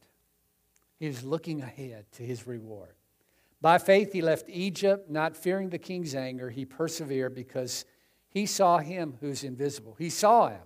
[1.00, 2.96] He was looking ahead to his reward.
[3.62, 6.50] By faith, he left Egypt, not fearing the king's anger.
[6.50, 7.86] He persevered because
[8.30, 9.96] he saw him who's invisible.
[9.98, 10.62] He saw him.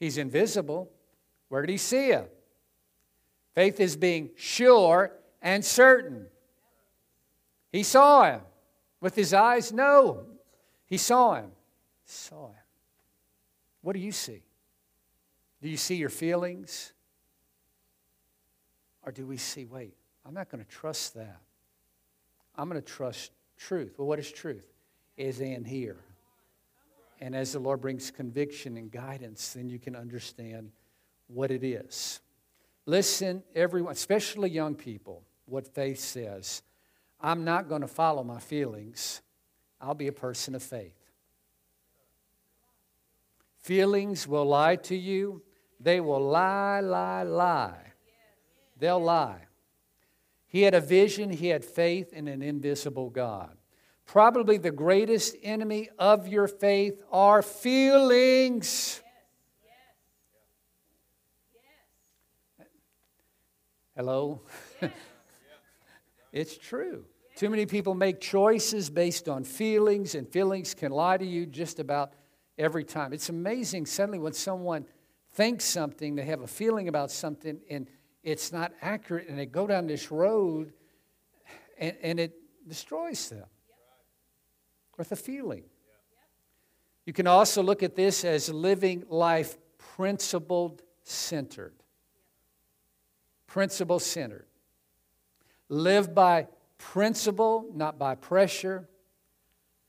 [0.00, 0.90] He's invisible.
[1.48, 2.26] Where did he see him?
[3.54, 6.26] Faith is being sure and certain.
[7.72, 8.40] He saw him.
[9.00, 9.72] With his eyes?
[9.72, 10.26] No.
[10.86, 11.52] He saw him.
[12.04, 12.54] Saw him.
[13.82, 14.42] What do you see?
[15.62, 16.92] Do you see your feelings?
[19.04, 19.94] Or do we see, wait,
[20.26, 21.40] I'm not going to trust that.
[22.56, 23.94] I'm going to trust truth.
[23.96, 24.66] Well, what is truth?
[25.16, 25.96] Is in here.
[27.20, 30.70] And as the Lord brings conviction and guidance, then you can understand
[31.26, 32.20] what it is.
[32.86, 36.62] Listen, everyone, especially young people, what faith says.
[37.20, 39.20] I'm not going to follow my feelings.
[39.80, 40.94] I'll be a person of faith.
[43.58, 45.42] Feelings will lie to you.
[45.80, 47.92] They will lie, lie, lie.
[48.78, 49.42] They'll lie.
[50.46, 53.57] He had a vision, he had faith in an invisible God.
[54.08, 59.02] Probably the greatest enemy of your faith are feelings.
[63.94, 64.40] Hello?
[66.30, 67.06] It's true.
[67.36, 71.80] Too many people make choices based on feelings, and feelings can lie to you just
[71.80, 72.12] about
[72.58, 73.14] every time.
[73.14, 74.84] It's amazing suddenly when someone
[75.32, 77.88] thinks something, they have a feeling about something, and
[78.22, 80.74] it's not accurate, and they go down this road
[81.78, 82.34] and, and it
[82.68, 83.46] destroys them
[84.98, 85.62] with a feeling.
[87.06, 89.56] You can also look at this as living life
[89.96, 91.72] principled centered.
[93.46, 94.44] Principle centered.
[95.70, 98.88] Live by principle, not by pressure,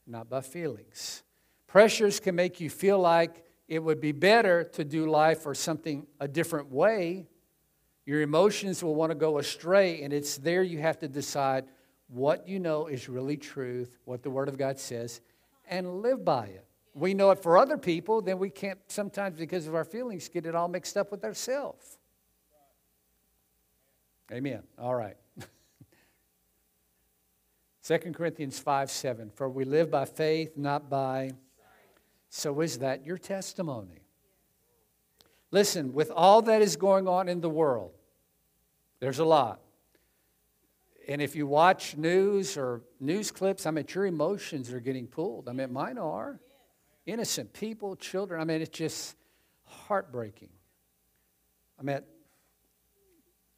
[0.08, 1.24] not by feelings.
[1.68, 6.08] Pressures can make you feel like it would be better to do life or something
[6.20, 7.28] a different way.
[8.06, 11.66] Your emotions will want to go astray, and it's there you have to decide
[12.10, 15.22] what you know is really truth, what the Word of God says,
[15.70, 16.66] and live by it.
[16.94, 20.46] We know it for other people, then we can't sometimes, because of our feelings, get
[20.46, 21.98] it all mixed up with ourselves.
[24.32, 24.64] Amen.
[24.78, 25.18] All right.
[27.84, 29.32] 2 Corinthians 5 7.
[29.36, 31.32] For we live by faith, not by.
[32.30, 34.02] So is that your testimony?
[35.52, 37.92] Listen, with all that is going on in the world,
[39.00, 39.62] there's a lot.
[41.10, 45.50] And if you watch news or news clips, I mean, your emotions are getting pulled.
[45.50, 46.40] I mean, mine are.
[47.08, 48.40] Innocent people, children.
[48.40, 49.16] I mean, it's just
[49.64, 50.52] heartbreaking.
[51.80, 52.02] I mean,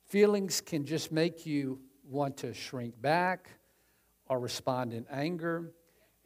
[0.08, 3.50] feelings can just make you want to shrink back
[4.30, 5.74] or respond in anger.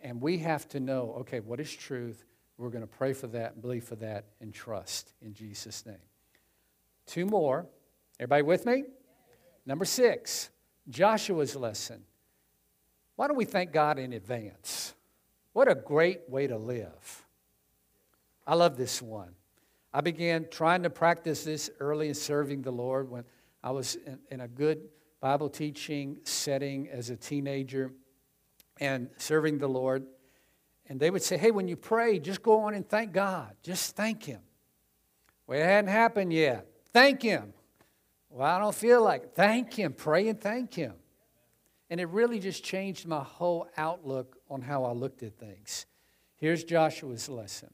[0.02, 2.24] And we have to know okay, what is truth?
[2.60, 5.96] We're going to pray for that believe for that and trust in Jesus' name.
[7.08, 7.66] Two more.
[8.20, 8.84] Everybody with me?
[9.66, 10.52] Number six,
[10.90, 12.04] Joshua's lesson.
[13.16, 14.94] Why don't we thank God in advance?
[15.54, 17.26] What a great way to live.
[18.46, 19.34] I love this one.
[19.94, 23.24] I began trying to practice this early in serving the Lord when
[23.64, 24.82] I was in, in a good
[25.22, 27.92] Bible teaching setting as a teenager
[28.80, 30.06] and serving the Lord.
[30.88, 33.56] And they would say, Hey, when you pray, just go on and thank God.
[33.64, 34.42] Just thank Him.
[35.48, 36.68] Well, it hadn't happened yet.
[36.94, 37.55] Thank Him.
[38.36, 39.32] Well, I don't feel like it.
[39.34, 39.94] Thank Him.
[39.94, 40.94] Pray and thank Him.
[41.90, 45.86] And it really just changed my whole outlook on how I looked at things.
[46.36, 47.74] Here's Joshua's lesson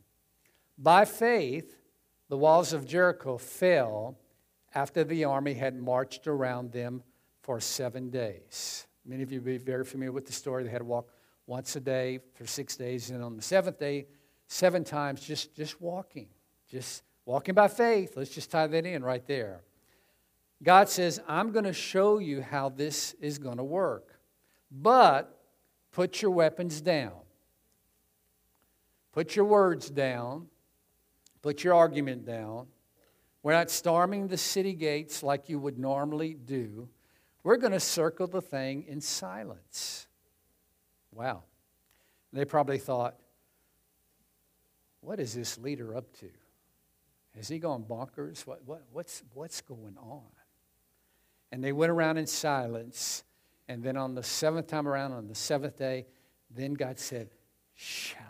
[0.78, 1.76] By faith,
[2.30, 4.20] the walls of Jericho fell
[4.76, 7.02] after the army had marched around them
[7.42, 8.86] for seven days.
[9.04, 10.64] Many of you will be very familiar with the story.
[10.64, 11.12] They had to walk
[11.48, 14.06] once a day for six days, and on the seventh day,
[14.46, 16.28] seven times, just, just walking.
[16.70, 18.16] Just walking by faith.
[18.16, 19.64] Let's just tie that in right there.
[20.64, 24.20] God says, I'm going to show you how this is going to work.
[24.72, 25.38] But
[25.92, 27.14] put your weapons down.
[29.12, 30.48] Put your words down.
[31.42, 32.68] Put your argument down.
[33.44, 36.88] We're not storming the city gates like you would normally do.
[37.44, 40.06] We're going to circle the thing in silence.
[41.12, 41.44] Wow.
[42.32, 43.16] They probably thought,
[45.02, 46.30] what is this leader up to?
[47.36, 48.46] Has he gone bonkers?
[48.46, 50.22] What, what, what's, what's going on?
[51.52, 53.24] And they went around in silence.
[53.68, 56.06] And then on the seventh time around, on the seventh day,
[56.50, 57.30] then God said,
[57.74, 58.28] Shout.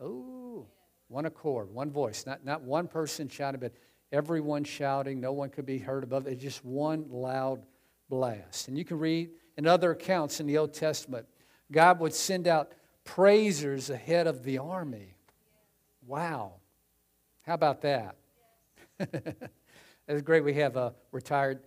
[0.00, 0.66] Oh,
[1.08, 2.26] one accord, one voice.
[2.26, 3.72] Not, not one person shouting, but
[4.12, 5.20] everyone shouting.
[5.20, 6.38] No one could be heard above it.
[6.38, 7.64] Just one loud
[8.08, 8.68] blast.
[8.68, 11.26] And you can read in other accounts in the Old Testament,
[11.72, 12.72] God would send out
[13.04, 15.14] praisers ahead of the army.
[16.06, 16.54] Wow.
[17.44, 18.16] How about that?
[20.08, 20.44] it's great.
[20.44, 21.60] We have a retired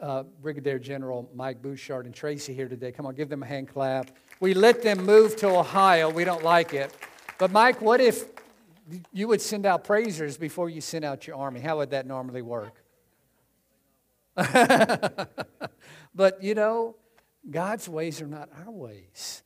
[0.00, 2.92] uh, Brigadier General Mike Bouchard and Tracy here today.
[2.92, 4.10] Come on, give them a hand clap.
[4.40, 6.10] We let them move to Ohio.
[6.10, 6.94] We don't like it.
[7.38, 8.24] But, Mike, what if
[9.12, 11.60] you would send out praisers before you send out your army.
[11.60, 12.74] How would that normally work?
[14.36, 15.28] but
[16.42, 16.96] you know,
[17.48, 19.42] God's ways are not our ways.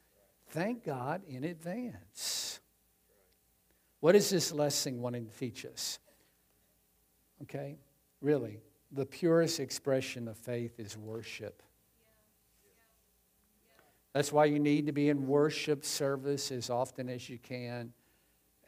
[0.50, 2.60] Thank God in advance.
[4.00, 5.98] What is this lesson wanting to teach us?
[7.42, 7.76] Okay,
[8.20, 8.60] really,
[8.92, 11.62] the purest expression of faith is worship.
[14.12, 17.92] That's why you need to be in worship service as often as you can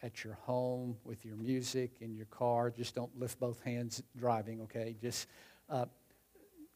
[0.02, 2.70] at your home with your music in your car.
[2.70, 4.96] Just don't lift both hands driving, okay?
[5.00, 5.26] Just
[5.68, 5.86] uh,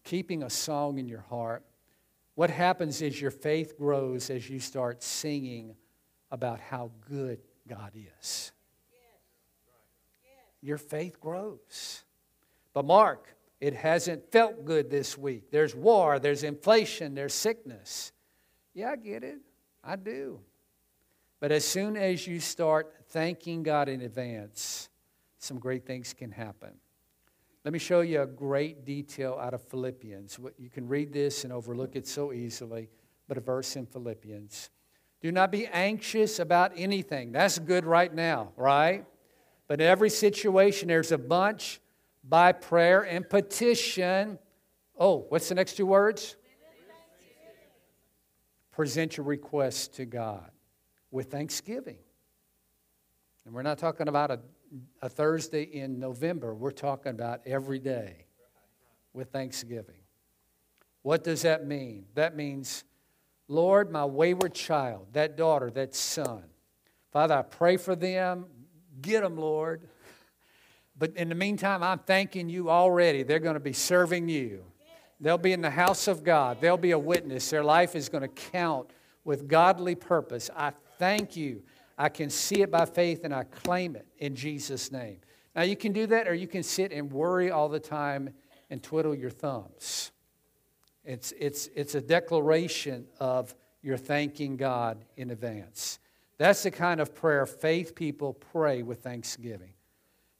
[0.03, 1.65] keeping a song in your heart.
[2.35, 5.77] What happens is your faith grows as you start singing
[6.31, 8.53] about how good God is.
[10.61, 12.03] Your faith grows.
[12.75, 15.51] But, Mark, it hasn't felt good this week.
[15.51, 18.13] There's war, there's inflation, there's sickness.
[18.75, 19.39] Yeah, I get it.
[19.83, 20.41] I do.
[21.41, 24.89] But as soon as you start thanking God in advance,
[25.39, 26.73] some great things can happen.
[27.65, 30.39] Let me show you a great detail out of Philippians.
[30.59, 32.91] You can read this and overlook it so easily,
[33.29, 34.71] but a verse in Philippians.
[35.23, 37.33] Do not be anxious about anything.
[37.33, 39.07] That's good right now, right?
[39.69, 41.81] But in every situation, there's a bunch
[42.29, 44.39] by prayer and petition.
[44.99, 46.37] Oh, what's the next two words?
[48.73, 50.51] Present your requests to God
[51.11, 51.99] with thanksgiving.
[53.45, 54.41] And we're not talking about a,
[55.03, 58.25] a Thursday in November, we're talking about every day
[59.13, 60.01] with thanksgiving.
[61.03, 62.07] What does that mean?
[62.15, 62.85] That means,
[63.47, 66.45] Lord, my wayward child, that daughter, that son,
[67.15, 68.47] Father, I pray for them.
[69.01, 69.89] Get them, Lord.
[70.97, 73.23] But in the meantime, I'm thanking you already.
[73.23, 74.65] They're going to be serving you.
[75.21, 76.59] They'll be in the house of God.
[76.61, 77.51] They'll be a witness.
[77.51, 78.91] Their life is going to count
[79.25, 80.51] with godly purpose.
[80.57, 81.63] I thank you.
[81.97, 85.19] I can see it by faith and I claim it in Jesus' name.
[85.55, 88.31] Now, you can do that or you can sit and worry all the time
[88.71, 90.11] and twiddle your thumbs.
[91.05, 95.99] It's, it's, it's a declaration of your thanking God in advance.
[96.39, 99.74] That's the kind of prayer faith people pray with thanksgiving.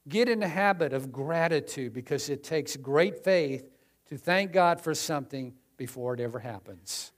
[0.07, 3.69] Get in the habit of gratitude because it takes great faith
[4.07, 7.11] to thank God for something before it ever happens.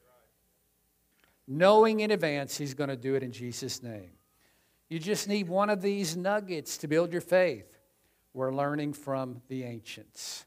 [1.48, 4.12] Knowing in advance He's going to do it in Jesus' name.
[4.90, 7.78] You just need one of these nuggets to build your faith.
[8.34, 10.46] We're learning from the ancients.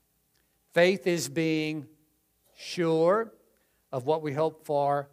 [0.72, 1.86] Faith is being
[2.56, 3.32] sure
[3.92, 5.10] of what we hope for,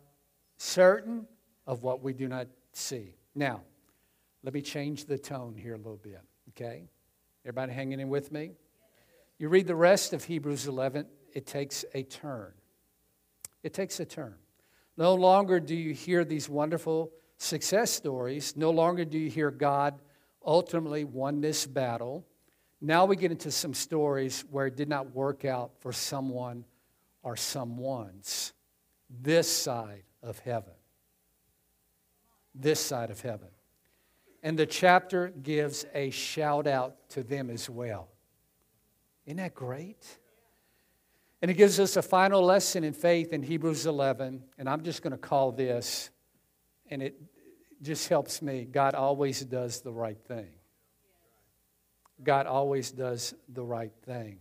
[0.58, 1.28] certain
[1.66, 3.16] of what we do not see.
[3.36, 3.62] Now,
[4.44, 6.88] let me change the tone here a little bit, okay?
[7.48, 8.52] Everybody hanging in with me?
[9.38, 12.52] You read the rest of Hebrews 11, it takes a turn.
[13.64, 14.36] It takes a turn.
[14.98, 18.58] No longer do you hear these wonderful success stories.
[18.58, 19.98] No longer do you hear God
[20.46, 22.26] ultimately won this battle.
[22.82, 26.66] Now we get into some stories where it did not work out for someone
[27.24, 28.52] or someone's
[29.22, 30.74] this side of heaven.
[32.54, 33.48] This side of heaven.
[34.48, 38.08] And the chapter gives a shout out to them as well.
[39.26, 39.98] Isn't that great?
[41.42, 45.02] And it gives us a final lesson in faith in Hebrews 11, and I'm just
[45.02, 46.12] going to call this,
[46.90, 47.22] and it
[47.82, 48.64] just helps me.
[48.64, 50.52] God always does the right thing.
[52.24, 54.40] God always does the right thing.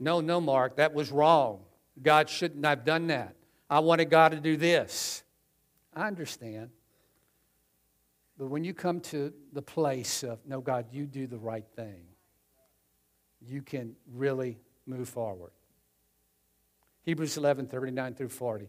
[0.00, 1.60] No, no, Mark, that was wrong.
[2.02, 3.36] God shouldn't have done that.
[3.70, 5.22] I wanted God to do this.
[5.94, 6.70] I understand.
[8.36, 12.02] But when you come to the place of, no, God, you do the right thing,
[13.40, 15.52] you can really move forward.
[17.02, 18.68] Hebrews 11, 39 through 40.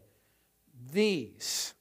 [0.92, 1.74] These,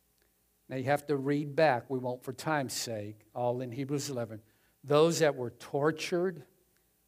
[0.69, 4.41] now you have to read back, we won't for time's sake, all in Hebrews 11.
[4.85, 6.45] Those that were tortured,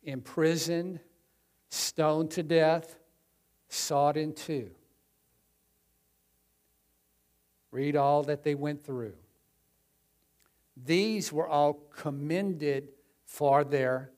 [0.02, 1.00] imprisoned,
[1.68, 2.96] stoned to death,
[3.68, 4.70] sawed in two.
[7.70, 9.14] Read all that they went through.
[10.76, 12.88] These were all commended
[13.24, 14.10] for their,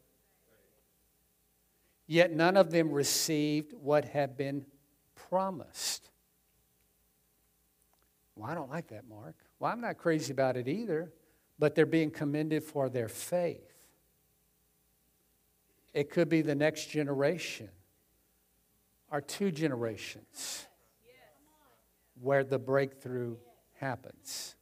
[2.07, 4.67] yet none of them received what had been
[5.15, 6.11] promised.
[8.35, 9.37] Well, I don't like that, Mark.
[9.59, 11.13] Well, I'm not crazy about it either,
[11.59, 13.87] but they're being commended for their faith.
[15.93, 17.71] It could be the next generation
[19.11, 20.67] or two generations
[22.21, 23.37] where the breakthrough
[23.81, 24.55] happens.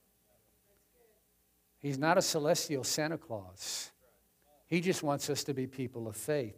[1.78, 3.92] He's not a celestial Santa Claus.
[4.66, 6.56] He just wants us to be people of faith.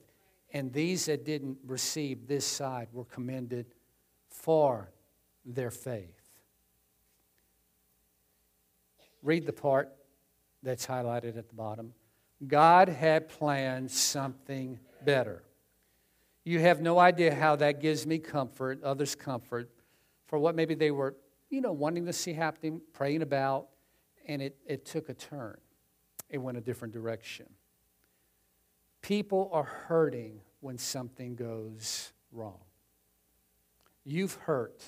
[0.52, 3.66] And these that didn't receive this side were commended
[4.30, 4.90] for
[5.44, 6.14] their faith.
[9.22, 9.90] Read the part
[10.62, 11.92] that's highlighted at the bottom.
[12.46, 15.42] God had planned something better.
[16.44, 19.70] You have no idea how that gives me comfort, others comfort,
[20.26, 21.16] for what maybe they were,
[21.50, 23.68] you know, wanting to see happening, praying about,
[24.28, 25.56] and it, it took a turn.
[26.28, 27.46] It went a different direction.
[29.00, 32.60] People are hurting when something goes wrong.
[34.04, 34.84] You've hurt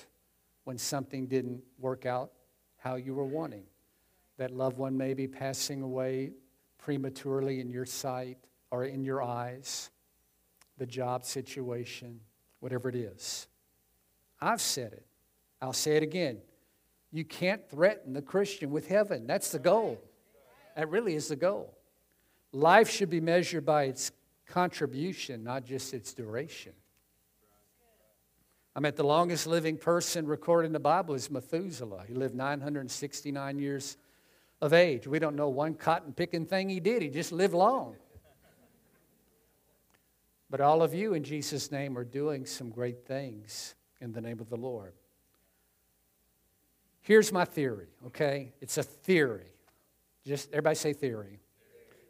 [0.63, 2.31] when something didn't work out
[2.77, 3.63] how you were wanting.
[4.37, 6.31] That loved one may be passing away
[6.77, 8.37] prematurely in your sight
[8.71, 9.91] or in your eyes,
[10.77, 12.19] the job situation,
[12.59, 13.47] whatever it is.
[14.39, 15.05] I've said it.
[15.61, 16.39] I'll say it again.
[17.11, 19.27] You can't threaten the Christian with heaven.
[19.27, 20.01] That's the goal.
[20.75, 21.77] That really is the goal.
[22.53, 24.11] Life should be measured by its
[24.47, 26.73] contribution, not just its duration.
[28.75, 32.05] I mean, the longest living person recorded in the Bible is Methuselah.
[32.07, 33.97] He lived 969 years
[34.61, 35.07] of age.
[35.07, 37.95] We don't know one cotton picking thing he did, he just lived long.
[40.49, 44.39] But all of you in Jesus' name are doing some great things in the name
[44.39, 44.93] of the Lord.
[47.01, 48.53] Here's my theory, okay?
[48.61, 49.51] It's a theory.
[50.25, 51.39] Just everybody say theory.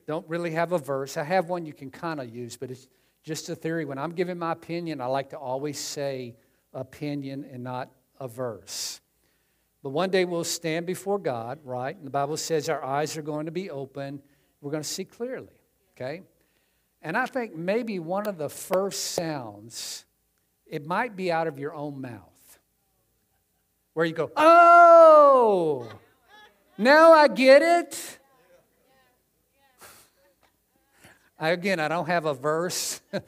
[0.05, 1.17] Don't really have a verse.
[1.17, 2.87] I have one you can kind of use, but it's
[3.23, 3.85] just a theory.
[3.85, 6.35] When I'm giving my opinion, I like to always say
[6.73, 7.89] opinion and not
[8.19, 8.99] a verse.
[9.83, 11.95] But one day we'll stand before God, right?
[11.95, 14.21] And the Bible says our eyes are going to be open.
[14.59, 15.59] We're going to see clearly,
[15.95, 16.21] okay?
[17.01, 20.05] And I think maybe one of the first sounds,
[20.67, 22.30] it might be out of your own mouth,
[23.93, 25.89] where you go, oh,
[26.77, 28.19] now I get it.
[31.39, 33.01] I, again, I don't have a verse.
[33.13, 33.19] I,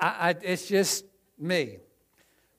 [0.00, 1.04] I, it's just
[1.38, 1.78] me.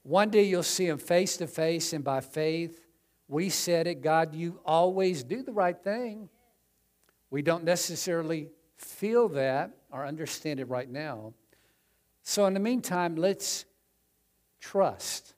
[0.03, 2.85] One day you'll see him face to face, and by faith,
[3.27, 6.29] we said it God, you always do the right thing.
[7.29, 11.33] We don't necessarily feel that or understand it right now.
[12.23, 13.65] So, in the meantime, let's
[14.59, 15.33] trust.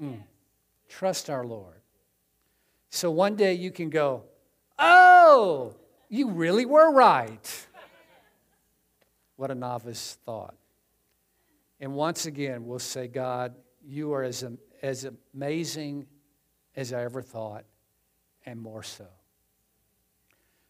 [0.00, 0.22] Mm.
[0.98, 1.80] Trust our Lord.
[2.88, 4.22] So one day you can go,
[4.78, 5.74] Oh,
[6.08, 7.66] you really were right.
[9.34, 10.54] What a novice thought.
[11.80, 14.44] And once again, we'll say, God, you are as,
[14.82, 16.06] as amazing
[16.76, 17.64] as I ever thought,
[18.46, 19.08] and more so.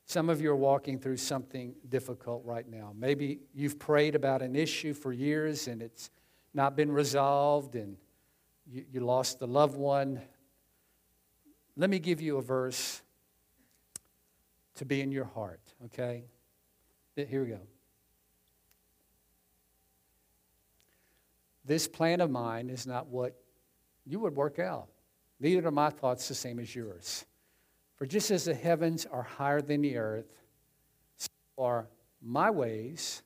[0.07, 2.95] Some of you are walking through something difficult right now.
[2.97, 6.09] Maybe you've prayed about an issue for years and it's
[6.55, 7.97] not been resolved, and
[8.71, 10.21] you, you lost a loved one.
[11.77, 13.03] Let me give you a verse
[14.77, 16.25] to be in your heart, okay?
[17.17, 17.61] Here we go.
[21.65, 23.35] This plan of mine is not what
[24.05, 24.89] you would work out.
[25.41, 27.25] Neither are my thoughts the same as yours.
[27.97, 30.27] For just as the heavens are higher than the earth,
[31.17, 31.89] so are
[32.21, 33.23] my ways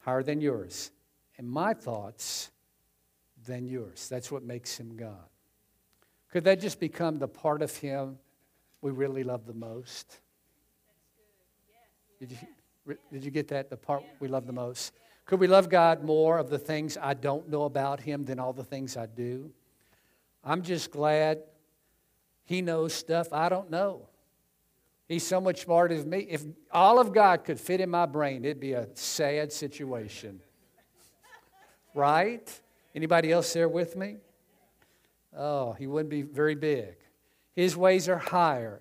[0.00, 0.90] higher than yours,
[1.36, 2.50] and my thoughts
[3.48, 4.08] than yours.
[4.08, 5.26] That's what makes him God.
[6.30, 8.18] Could that just become the part of him
[8.80, 10.20] we really love the most?
[12.20, 13.70] Did you, did you get that?
[13.70, 14.92] The part we love the most?
[15.24, 18.52] Could we love God more of the things I don't know about Him than all
[18.52, 19.50] the things I do?
[20.42, 21.42] I'm just glad
[22.44, 24.08] He knows stuff I don't know.
[25.06, 26.26] He's so much smarter than me.
[26.28, 30.40] If all of God could fit in my brain, it'd be a sad situation.
[31.94, 32.60] right?
[32.98, 34.16] Anybody else there with me?
[35.32, 36.96] Oh, he wouldn't be very big.
[37.54, 38.80] His ways are higher.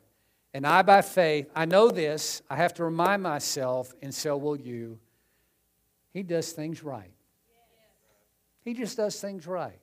[0.55, 2.41] And I, by faith, I know this.
[2.49, 4.97] I have to remind myself, and so will you.
[6.13, 7.11] He does things right.
[8.65, 9.78] He just does things right.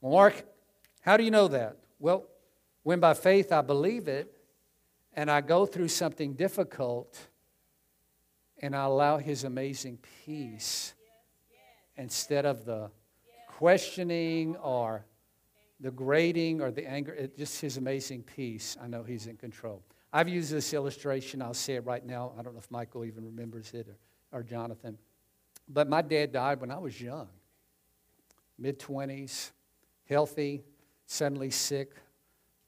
[0.00, 0.44] Well, Mark,
[1.02, 1.76] how do you know that?
[2.00, 2.24] Well,
[2.82, 4.36] when by faith I believe it,
[5.14, 7.20] and I go through something difficult,
[8.58, 10.94] and I allow His amazing peace
[11.96, 12.90] instead of the
[13.62, 15.06] questioning or
[15.78, 18.76] the grading or the anger, it, just His amazing peace.
[18.82, 19.84] I know He's in control.
[20.12, 21.40] I've used this illustration.
[21.40, 22.32] I'll say it right now.
[22.36, 24.98] I don't know if Michael even remembers it or, or Jonathan.
[25.68, 27.28] But my dad died when I was young,
[28.58, 29.52] mid 20s,
[30.08, 30.64] healthy,
[31.06, 31.94] suddenly sick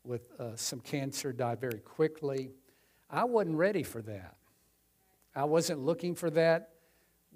[0.04, 2.52] with uh, some cancer, died very quickly.
[3.10, 4.36] I wasn't ready for that.
[5.34, 6.70] I wasn't looking for that.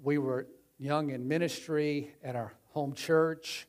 [0.01, 0.47] We were
[0.77, 3.67] young in ministry at our home church.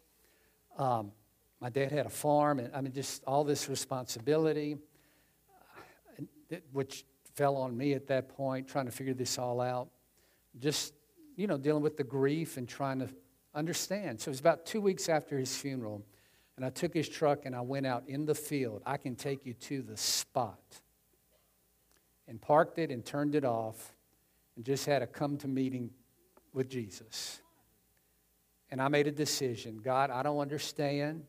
[0.79, 1.13] Um,
[1.61, 4.79] my dad had a farm, and I mean, just all this responsibility,
[6.73, 9.89] which fell on me at that point, trying to figure this all out.
[10.59, 10.95] Just
[11.37, 13.09] you know, dealing with the grief and trying to
[13.55, 14.21] understand.
[14.21, 16.05] So it was about two weeks after his funeral,
[16.57, 18.83] and I took his truck and I went out in the field.
[18.85, 20.61] I can take you to the spot.
[22.29, 23.95] And parked it and turned it off
[24.55, 25.91] and just had a come to meeting
[26.53, 27.41] with Jesus.
[28.71, 31.25] And I made a decision God, I don't understand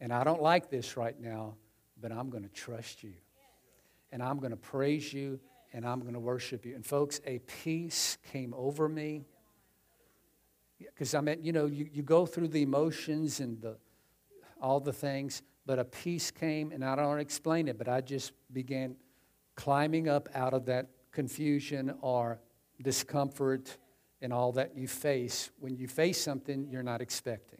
[0.00, 1.54] and I don't like this right now,
[2.00, 3.14] but I'm going to trust you.
[4.10, 5.38] And I'm going to praise you
[5.72, 6.74] and I'm going to worship you.
[6.74, 9.24] And folks, a peace came over me.
[10.78, 13.76] Because I mean, you know, you, you go through the emotions and the,
[14.60, 18.32] all the things, but a peace came, and I don't explain it, but I just
[18.52, 18.96] began
[19.54, 22.40] climbing up out of that confusion or
[22.82, 23.76] discomfort
[24.22, 27.58] and all that you face when you face something you're not expecting.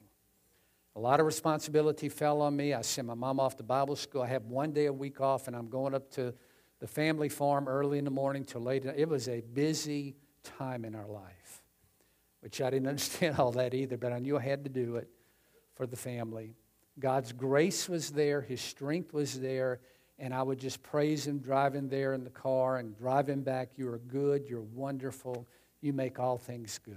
[0.94, 2.72] A lot of responsibility fell on me.
[2.72, 4.22] I sent my mom off to Bible school.
[4.22, 6.34] I have one day a week off, and I'm going up to
[6.80, 8.84] the family farm early in the morning till late.
[8.84, 11.62] It was a busy time in our life,
[12.40, 15.08] which I didn't understand all that either, but I knew I had to do it
[15.74, 16.54] for the family.
[16.98, 19.80] God's grace was there, His strength was there,
[20.18, 23.70] and I would just praise Him driving there in the car and driving back.
[23.76, 25.48] You are good, you're wonderful,
[25.82, 26.96] you make all things good,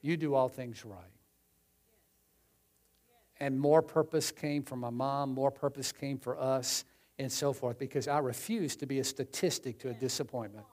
[0.00, 1.00] you do all things right.
[3.40, 6.84] And more purpose came for my mom, more purpose came for us
[7.18, 10.66] and so forth because I refuse to be a statistic to a disappointment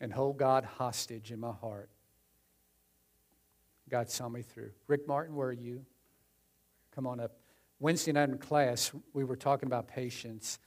[0.00, 1.88] and hold God hostage in my heart.
[3.88, 4.70] God saw me through.
[4.88, 5.84] Rick Martin, where are you?
[6.94, 7.32] Come on up.
[7.78, 10.58] Wednesday night in class, we were talking about patience.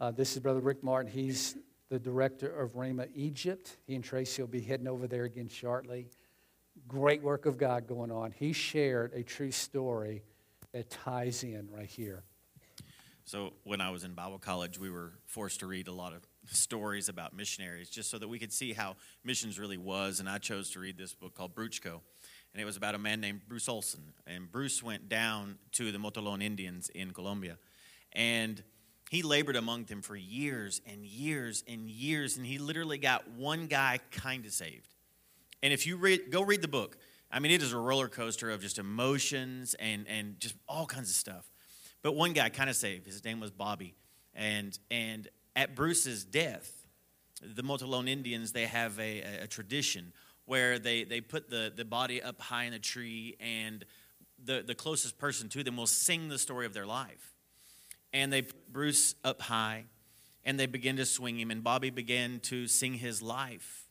[0.00, 1.10] Uh, this is Brother Rick Martin.
[1.10, 1.56] He's
[1.90, 3.76] the director of Rhema Egypt.
[3.86, 6.08] He and Tracy will be heading over there again shortly.
[6.88, 8.32] Great work of God going on.
[8.32, 10.22] He shared a true story
[10.72, 12.24] that ties in right here.
[13.26, 16.26] So when I was in Bible college, we were forced to read a lot of
[16.52, 20.20] stories about missionaries just so that we could see how missions really was.
[20.20, 22.00] And I chose to read this book called Bruchko.
[22.52, 24.12] and it was about a man named Bruce Olson.
[24.26, 27.58] And Bruce went down to the Motilon Indians in Colombia,
[28.12, 28.62] and
[29.10, 33.66] he labored among them for years and years and years, and he literally got one
[33.66, 34.88] guy kind of saved.
[35.62, 36.96] And if you read, go read the book.
[37.30, 41.10] I mean, it is a roller coaster of just emotions and, and just all kinds
[41.10, 41.50] of stuff.
[42.02, 43.06] But one guy kind of saved.
[43.06, 43.94] His name was Bobby.
[44.34, 46.70] And, and at Bruce's death,
[47.42, 50.12] the Motilon Indians, they have a, a, tradition
[50.44, 53.84] where they, they put the, the body up high in a tree and
[54.44, 57.34] the, the closest person to them will sing the story of their life.
[58.12, 59.84] And they put Bruce up high
[60.44, 63.88] and they begin to swing him, and Bobby began to sing his life.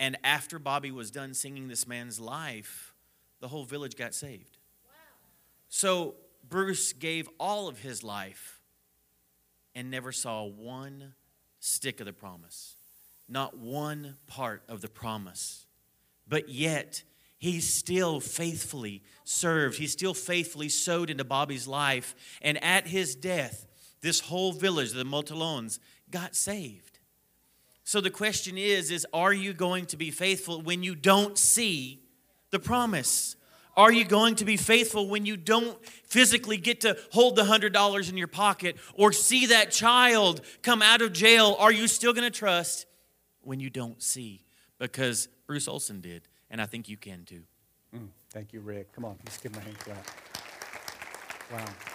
[0.00, 2.94] And after Bobby was done singing this man's life,
[3.38, 4.58] the whole village got saved.
[4.86, 4.92] Wow.
[5.68, 6.14] So
[6.48, 8.60] Bruce gave all of his life
[9.74, 11.14] and never saw one
[11.60, 12.76] stick of the promise,
[13.28, 15.66] not one part of the promise.
[16.26, 17.04] But yet,
[17.38, 19.78] he still faithfully served.
[19.78, 22.14] He still faithfully sowed into Bobby's life.
[22.42, 23.66] And at his death,
[24.04, 25.78] this whole village, the Motilons,
[26.10, 26.98] got saved.
[27.84, 32.02] So the question is, is are you going to be faithful when you don't see
[32.50, 33.34] the promise?
[33.76, 38.10] Are you going to be faithful when you don't physically get to hold the $100
[38.10, 41.56] in your pocket or see that child come out of jail?
[41.58, 42.84] Are you still going to trust
[43.40, 44.44] when you don't see?
[44.78, 47.42] Because Bruce Olson did, and I think you can too.
[47.96, 48.92] Mm, thank you, Rick.
[48.92, 50.06] Come on, let's give him a hand clap.
[51.50, 51.93] Wow.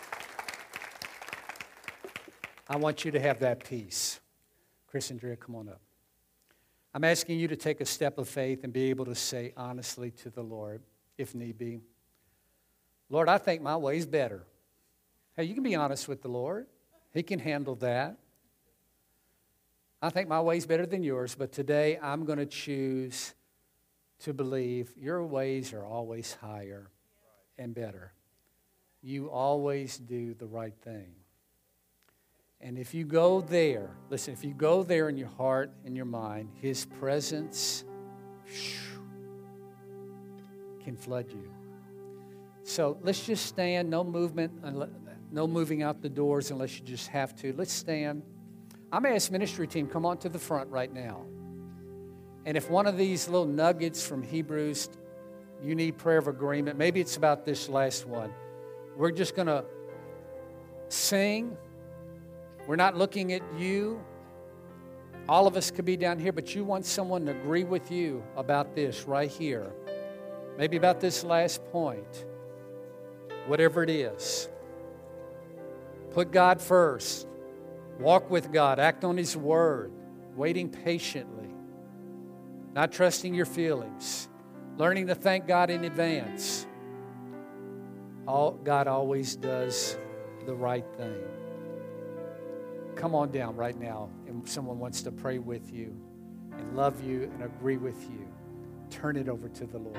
[2.72, 4.20] I want you to have that peace.
[4.86, 5.82] Chris and Drea, come on up.
[6.94, 10.12] I'm asking you to take a step of faith and be able to say honestly
[10.12, 10.82] to the Lord,
[11.18, 11.82] if need be,
[13.10, 14.44] Lord, I think my way's better.
[15.36, 16.68] Hey, you can be honest with the Lord,
[17.12, 18.18] He can handle that.
[20.02, 23.34] I think my way's better than yours, but today I'm going to choose
[24.20, 26.90] to believe your ways are always higher
[27.58, 28.14] and better.
[29.02, 31.16] You always do the right thing.
[32.62, 36.06] And if you go there, listen, if you go there in your heart and your
[36.06, 37.86] mind, His presence
[40.84, 41.50] can flood you.
[42.64, 44.52] So let's just stand, no movement,
[45.32, 47.54] no moving out the doors unless you just have to.
[47.54, 48.24] Let's stand.
[48.92, 51.26] I'm going to ask ministry team, come on to the front right now.
[52.46, 54.90] And if one of these little nuggets from Hebrews,
[55.62, 58.34] you need prayer of agreement, maybe it's about this last one.
[58.98, 59.64] We're just going to
[60.90, 61.56] sing.
[62.70, 64.00] We're not looking at you.
[65.28, 68.24] All of us could be down here, but you want someone to agree with you
[68.38, 69.72] about this right here.
[70.56, 72.28] Maybe about this last point.
[73.48, 74.50] Whatever it is.
[76.12, 77.28] Put God first.
[78.00, 78.78] Walk with God.
[78.78, 79.92] Act on His word.
[80.36, 81.50] Waiting patiently.
[82.76, 84.30] Not trusting your feelings.
[84.78, 86.68] Learning to thank God in advance.
[88.28, 89.98] All, God always does
[90.46, 91.39] the right thing
[93.00, 95.96] come on down right now and someone wants to pray with you
[96.58, 98.28] and love you and agree with you,
[98.90, 99.98] turn it over to the Lord.